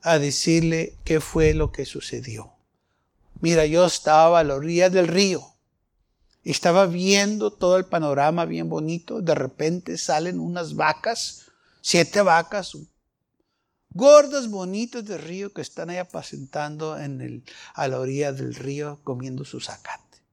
a 0.01 0.17
decirle 0.17 0.95
qué 1.03 1.19
fue 1.19 1.53
lo 1.53 1.73
que 1.73 1.85
sucedió. 1.85 2.53
Mira, 3.41 3.65
yo 3.65 3.85
estaba 3.85 4.39
a 4.39 4.43
la 4.45 4.55
orilla 4.55 4.89
del 4.89 5.09
río. 5.09 5.50
Estaba 6.43 6.87
viendo 6.87 7.51
todo 7.51 7.77
el 7.77 7.85
panorama 7.85 8.45
bien 8.45 8.69
bonito. 8.69 9.21
De 9.21 9.35
repente 9.35 9.97
salen 9.97 10.39
unas 10.39 10.75
vacas, 10.75 11.51
siete 11.81 12.21
vacas, 12.21 12.75
gordas, 13.89 14.49
bonitas 14.49 15.05
del 15.05 15.21
río 15.21 15.53
que 15.53 15.61
están 15.61 15.89
ahí 15.89 15.97
apacentando 15.97 16.97
en 16.97 17.21
el, 17.21 17.43
a 17.73 17.87
la 17.87 17.99
orilla 17.99 18.33
del 18.33 18.55
río 18.55 18.99
comiendo 19.03 19.45
su 19.45 19.59
zacate. 19.59 20.23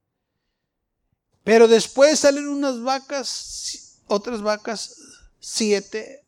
Pero 1.43 1.67
después 1.67 2.19
salen 2.19 2.47
unas 2.47 2.81
vacas, 2.81 3.99
otras 4.07 4.41
vacas, 4.41 4.95
siete, 5.39 6.25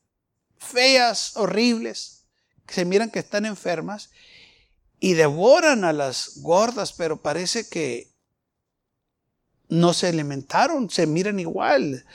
feas, 0.58 1.36
horribles, 1.38 2.26
que 2.66 2.76
se 2.76 2.86
miran 2.86 3.10
que 3.12 3.20
están 3.20 3.46
enfermas 3.46 4.10
y 5.00 5.14
devoran 5.14 5.84
a 5.84 5.94
las 5.94 6.38
gordas, 6.38 6.94
pero 6.94 7.22
parece 7.22 7.68
que 7.68 8.11
no 9.72 9.94
se 9.94 10.08
alimentaron, 10.08 10.90
se 10.90 11.08
miran 11.08 11.40
igual, 11.40 12.06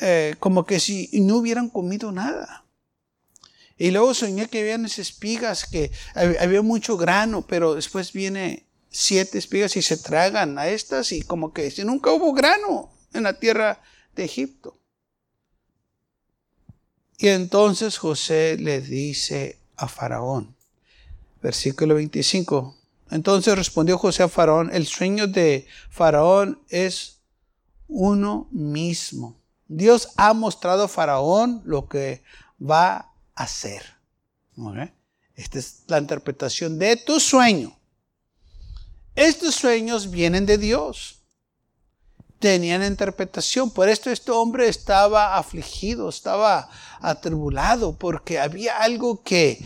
eh, 0.00 0.36
como 0.38 0.66
que 0.66 0.78
si 0.78 1.08
no 1.14 1.38
hubieran 1.38 1.70
comido 1.70 2.12
nada. 2.12 2.66
Y 3.78 3.90
luego 3.90 4.12
soñé 4.12 4.48
que 4.48 4.60
había 4.60 4.74
esas 4.74 4.98
espigas, 4.98 5.64
que 5.64 5.90
había 6.14 6.60
mucho 6.60 6.98
grano, 6.98 7.46
pero 7.48 7.74
después 7.74 8.12
viene 8.12 8.66
siete 8.90 9.38
espigas 9.38 9.74
y 9.76 9.82
se 9.82 9.96
tragan 9.96 10.58
a 10.58 10.68
estas 10.68 11.12
y 11.12 11.22
como 11.22 11.54
que 11.54 11.70
si 11.70 11.84
nunca 11.84 12.12
hubo 12.12 12.34
grano 12.34 12.92
en 13.14 13.22
la 13.22 13.38
tierra 13.38 13.80
de 14.14 14.24
Egipto. 14.24 14.76
Y 17.16 17.28
entonces 17.28 17.96
José 17.96 18.58
le 18.58 18.82
dice 18.82 19.58
a 19.76 19.88
Faraón, 19.88 20.54
versículo 21.42 21.94
25, 21.94 22.76
entonces 23.10 23.56
respondió 23.56 23.98
José 23.98 24.22
a 24.22 24.28
Faraón, 24.28 24.70
el 24.72 24.86
sueño 24.86 25.26
de 25.26 25.66
Faraón 25.90 26.60
es 26.68 27.20
uno 27.88 28.48
mismo. 28.50 29.36
Dios 29.66 30.08
ha 30.16 30.32
mostrado 30.32 30.84
a 30.84 30.88
Faraón 30.88 31.62
lo 31.64 31.88
que 31.88 32.22
va 32.60 33.10
hacer. 33.40 33.82
Esta 35.34 35.58
es 35.58 35.84
la 35.86 35.98
interpretación 35.98 36.78
de 36.78 36.96
tu 36.96 37.18
sueño. 37.18 37.76
Estos 39.14 39.54
sueños 39.54 40.10
vienen 40.10 40.44
de 40.44 40.58
Dios. 40.58 41.16
Tenían 42.38 42.84
interpretación. 42.84 43.70
Por 43.70 43.88
esto 43.88 44.10
este 44.10 44.30
hombre 44.30 44.68
estaba 44.68 45.36
afligido, 45.36 46.08
estaba 46.08 46.68
atribulado, 47.00 47.96
porque 47.96 48.38
había 48.38 48.78
algo 48.78 49.22
que 49.22 49.58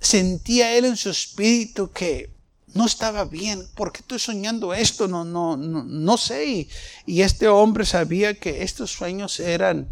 sentía 0.00 0.76
él 0.76 0.84
en 0.84 0.96
su 0.96 1.10
espíritu 1.10 1.90
que 1.90 2.30
no 2.74 2.86
estaba 2.86 3.24
bien. 3.24 3.66
¿Por 3.74 3.92
qué 3.92 4.00
estoy 4.00 4.18
soñando 4.18 4.74
esto? 4.74 5.08
No, 5.08 5.24
no, 5.24 5.56
no, 5.56 5.84
no 5.84 6.16
sé. 6.16 6.68
Y 7.06 7.22
este 7.22 7.48
hombre 7.48 7.84
sabía 7.84 8.34
que 8.34 8.62
estos 8.62 8.92
sueños 8.92 9.40
eran 9.40 9.88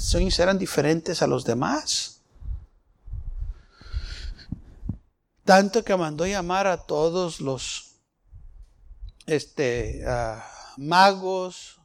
sueños 0.00 0.38
eran 0.38 0.58
diferentes 0.58 1.22
a 1.22 1.26
los 1.26 1.44
demás. 1.44 2.20
Tanto 5.44 5.84
que 5.84 5.96
mandó 5.96 6.26
llamar 6.26 6.66
a 6.66 6.78
todos 6.78 7.40
los 7.40 7.96
este, 9.26 10.04
magos, 10.76 11.78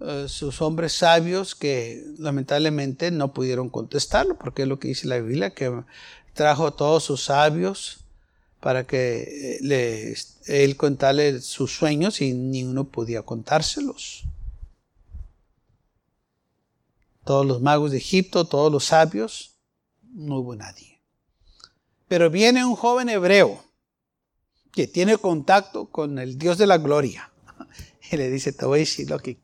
eh, 0.00 0.26
sus 0.28 0.60
hombres 0.60 0.92
sabios 0.92 1.54
que 1.54 2.04
lamentablemente 2.18 3.10
no 3.10 3.32
pudieron 3.32 3.70
contestarlo, 3.70 4.36
porque 4.38 4.62
es 4.62 4.68
lo 4.68 4.78
que 4.78 4.88
dice 4.88 5.06
la 5.06 5.18
Biblia, 5.18 5.54
que 5.54 5.84
trajo 6.40 6.66
a 6.66 6.70
todos 6.70 7.04
sus 7.04 7.24
sabios 7.24 7.98
para 8.60 8.86
que 8.86 9.58
eh, 9.60 10.14
él 10.46 10.76
contale 10.78 11.42
sus 11.42 11.70
sueños 11.70 12.22
y 12.22 12.32
ninguno 12.32 12.84
podía 12.84 13.20
contárselos 13.20 14.24
todos 17.24 17.44
los 17.44 17.60
magos 17.60 17.90
de 17.90 17.98
Egipto, 17.98 18.46
todos 18.46 18.72
los 18.72 18.86
sabios, 18.86 19.58
no 20.14 20.38
hubo 20.38 20.56
nadie. 20.56 20.98
Pero 22.08 22.30
viene 22.30 22.64
un 22.64 22.74
joven 22.74 23.10
hebreo 23.10 23.62
que 24.72 24.86
tiene 24.86 25.18
contacto 25.18 25.90
con 25.90 26.18
el 26.18 26.38
Dios 26.38 26.56
de 26.56 26.66
la 26.66 26.78
gloria 26.78 27.30
y 28.10 28.16
le 28.16 28.30
dice, 28.30 28.54
te 28.54 28.64
voy 28.64 28.78
a 28.78 28.80
decir 28.80 29.10
lo 29.10 29.18
que 29.18 29.36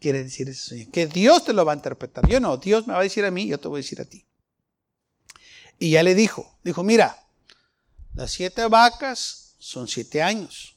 quiere 0.00 0.24
decir 0.24 0.48
ese 0.48 0.62
sueño. 0.62 0.86
Que 0.90 1.06
Dios 1.06 1.44
te 1.44 1.52
lo 1.52 1.66
va 1.66 1.72
a 1.72 1.76
interpretar. 1.76 2.26
Yo 2.26 2.40
no, 2.40 2.56
Dios 2.56 2.86
me 2.86 2.94
va 2.94 3.00
a 3.00 3.02
decir 3.02 3.26
a 3.26 3.30
mí, 3.30 3.46
yo 3.46 3.60
te 3.60 3.68
voy 3.68 3.80
a 3.80 3.82
decir 3.82 4.00
a 4.00 4.06
ti. 4.06 4.24
Y 5.82 5.90
ya 5.90 6.04
le 6.04 6.14
dijo, 6.14 6.56
dijo, 6.62 6.84
mira, 6.84 7.26
las 8.14 8.30
siete 8.30 8.68
vacas 8.68 9.56
son 9.58 9.88
siete 9.88 10.22
años. 10.22 10.76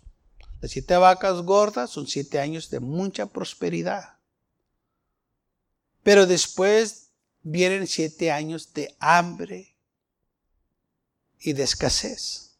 Las 0.61 0.71
siete 0.71 0.97
vacas 0.97 1.43
gordas 1.43 1.91
son 1.91 2.07
siete 2.07 2.39
años 2.39 2.71
de 2.71 2.79
mucha 2.79 3.27
prosperidad. 3.27 4.17
Pero 6.01 6.25
después 6.25 7.09
vienen 7.43 7.85
siete 7.85 8.31
años 8.31 8.73
de 8.73 8.95
hambre 8.97 9.75
y 11.39 11.53
de 11.53 11.61
escasez. 11.61 12.55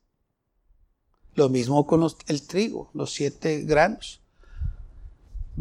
Lo 1.33 1.49
mismo 1.49 1.87
con 1.87 2.07
el 2.27 2.45
trigo, 2.45 2.91
los 2.93 3.11
siete 3.11 3.61
granos. 3.61 4.21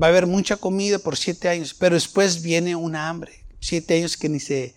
Va 0.00 0.08
a 0.08 0.10
haber 0.10 0.26
mucha 0.26 0.58
comida 0.58 0.98
por 0.98 1.16
siete 1.16 1.48
años, 1.48 1.72
pero 1.72 1.94
después 1.94 2.42
viene 2.42 2.76
una 2.76 3.08
hambre. 3.08 3.46
Siete 3.58 3.96
años 3.96 4.18
que 4.18 4.28
ni 4.28 4.38
se, 4.38 4.74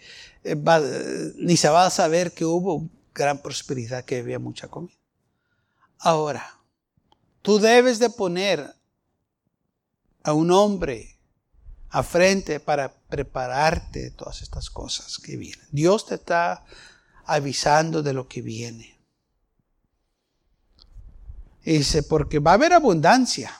va, 0.55 0.81
ni 1.35 1.57
se 1.57 1.69
va 1.69 1.85
a 1.85 1.89
saber 1.89 2.33
que 2.33 2.45
hubo 2.45 2.89
gran 3.13 3.41
prosperidad, 3.41 4.05
que 4.05 4.19
había 4.19 4.39
mucha 4.39 4.67
comida. 4.67 4.97
Ahora, 5.99 6.59
tú 7.41 7.59
debes 7.59 7.99
de 7.99 8.09
poner 8.09 8.75
a 10.23 10.33
un 10.33 10.51
hombre 10.51 11.17
a 11.89 12.03
frente 12.03 12.59
para 12.59 12.93
prepararte 12.93 14.01
de 14.01 14.11
todas 14.11 14.41
estas 14.41 14.69
cosas 14.69 15.17
que 15.17 15.37
vienen. 15.37 15.65
Dios 15.71 16.05
te 16.05 16.15
está 16.15 16.65
avisando 17.25 18.03
de 18.03 18.13
lo 18.13 18.27
que 18.27 18.41
viene. 18.41 18.97
dice, 21.63 22.03
porque 22.03 22.39
va 22.39 22.51
a 22.51 22.53
haber 22.53 22.73
abundancia, 22.73 23.53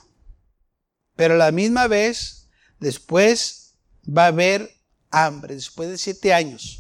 pero 1.16 1.34
a 1.34 1.38
la 1.38 1.52
misma 1.52 1.88
vez, 1.88 2.48
después 2.80 3.74
va 4.06 4.26
a 4.26 4.28
haber 4.28 4.78
hambre, 5.10 5.56
después 5.56 5.90
de 5.90 5.98
siete 5.98 6.34
años. 6.34 6.77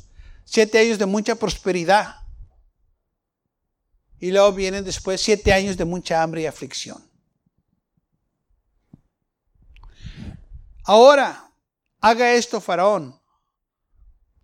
Siete 0.49 0.79
años 0.79 0.97
de 0.97 1.05
mucha 1.05 1.35
prosperidad. 1.35 2.21
Y 4.17 4.31
luego 4.31 4.53
vienen 4.53 4.85
después 4.85 5.19
siete 5.19 5.51
años 5.51 5.75
de 5.75 5.83
mucha 5.83 6.23
hambre 6.23 6.41
y 6.41 6.45
aflicción. 6.45 7.03
Ahora, 10.85 11.51
haga 11.99 12.33
esto 12.33 12.61
Faraón 12.61 13.19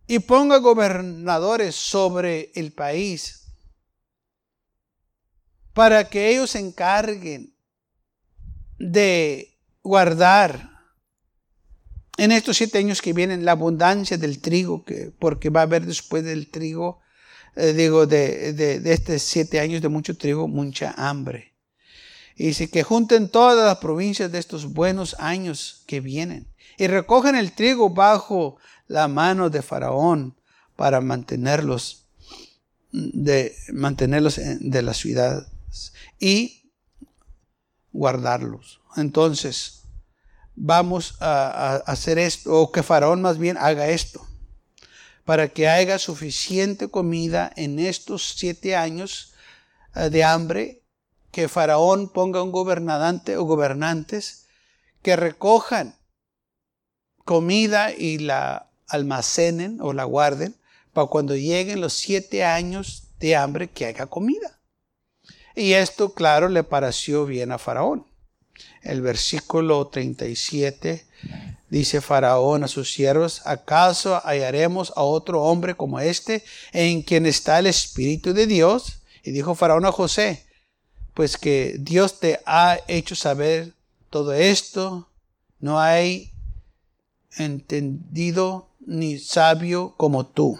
y 0.06 0.20
ponga 0.20 0.58
gobernadores 0.58 1.74
sobre 1.74 2.52
el 2.56 2.74
país 2.74 3.46
para 5.72 6.10
que 6.10 6.32
ellos 6.32 6.52
se 6.52 6.60
encarguen 6.60 7.56
de 8.78 9.58
guardar 9.82 10.73
en 12.18 12.32
estos 12.32 12.58
siete 12.58 12.78
años 12.78 13.02
que 13.02 13.14
vienen 13.14 13.46
la 13.46 13.54
abundancia 13.54 14.18
del 14.18 14.40
trigo, 14.40 14.84
que, 14.84 15.12
porque 15.18 15.50
va 15.50 15.62
a 15.62 15.64
haber 15.64 15.86
después 15.86 16.24
del 16.24 16.50
trigo, 16.50 17.02
eh, 17.56 17.74
digo, 17.74 18.06
de, 18.08 18.54
de, 18.54 18.80
de 18.80 18.94
estos 18.94 19.22
siete 19.22 19.60
años 19.60 19.82
de 19.82 19.90
mucho 19.90 20.18
trigo, 20.18 20.48
mucha 20.48 20.94
hambre. 20.98 21.54
Y 22.36 22.48
dice 22.48 22.70
que 22.70 22.84
junten 22.84 23.30
todas 23.30 23.66
las 23.66 23.78
provincias 23.78 24.32
de 24.32 24.40
estos 24.40 24.74
buenos 24.74 25.16
años 25.20 25.84
que 25.86 26.00
vienen 26.02 26.48
y 26.78 26.88
recogen 26.88 27.36
el 27.36 27.52
trigo 27.52 27.90
bajo 27.90 28.58
la 28.88 29.08
mano 29.08 29.50
de 29.50 29.62
Faraón 29.62 30.36
para 30.76 31.02
mantenerlos 31.02 32.04
de 32.92 33.56
mantenerlos 33.72 34.40
de 34.60 34.82
las 34.84 34.98
ciudades 34.98 35.48
y 36.20 36.70
guardarlos. 37.92 38.82
Entonces, 38.96 39.83
vamos 40.56 41.16
a, 41.20 41.76
hacer 41.86 42.18
esto, 42.20 42.54
o 42.54 42.72
que 42.72 42.84
Faraón 42.84 43.22
más 43.22 43.38
bien 43.38 43.58
haga 43.58 43.90
esto, 43.90 44.26
para 45.26 45.50
que 45.50 45.68
haya 45.68 46.00
suficiente 46.00 46.90
comida 46.90 47.52
en 47.56 47.80
estos 47.80 48.36
siete 48.38 48.76
años 48.76 49.34
eh, 49.96 50.10
de 50.10 50.24
hambre 50.24 50.84
que 51.32 51.48
Faraón 51.48 52.10
ponga 52.10 52.44
un 52.44 52.52
gobernante 52.52 53.38
o 53.38 53.44
gobernantes 53.44 54.46
que 55.02 55.16
recojan 55.16 55.98
comida 57.26 57.92
y 57.92 58.20
la 58.20 58.70
almacenen 58.88 59.80
o 59.82 59.94
la 59.94 60.04
guarden 60.04 60.56
para 60.94 61.08
cuando 61.08 61.36
lleguen 61.36 61.82
los 61.82 61.94
siete 61.94 62.44
años 62.44 63.08
de 63.20 63.36
hambre 63.36 63.70
que 63.70 63.86
haya 63.86 64.06
comida. 64.06 64.60
Y 65.56 65.74
esto, 65.74 66.14
claro, 66.14 66.50
le 66.50 66.64
pareció 66.64 67.26
bien 67.26 67.52
a 67.52 67.58
Faraón. 67.58 68.06
El 68.82 69.02
versículo 69.02 69.88
37 69.88 71.06
dice 71.70 72.02
Faraón 72.02 72.64
a 72.64 72.68
sus 72.68 72.92
siervos, 72.92 73.42
¿acaso 73.46 74.22
hallaremos 74.24 74.94
a 74.96 75.04
otro 75.04 75.44
hombre 75.44 75.76
como 75.76 76.00
este 76.00 76.44
en 76.72 77.02
quien 77.02 77.26
está 77.26 77.60
el 77.60 77.68
Espíritu 77.68 78.34
de 78.34 78.46
Dios? 78.46 79.00
Y 79.24 79.32
dijo 79.32 79.56
Faraón 79.56 79.86
a 79.86 79.92
José, 79.92 80.46
pues 81.14 81.38
que 81.38 81.76
Dios 81.80 82.20
te 82.20 82.40
ha 82.46 82.78
hecho 82.88 83.16
saber 83.16 83.74
todo 84.10 84.34
esto, 84.34 85.10
no 85.60 85.80
hay 85.80 86.32
entendido 87.38 88.70
ni 88.86 89.18
sabio 89.18 89.96
como 89.98 90.26
tú. 90.26 90.60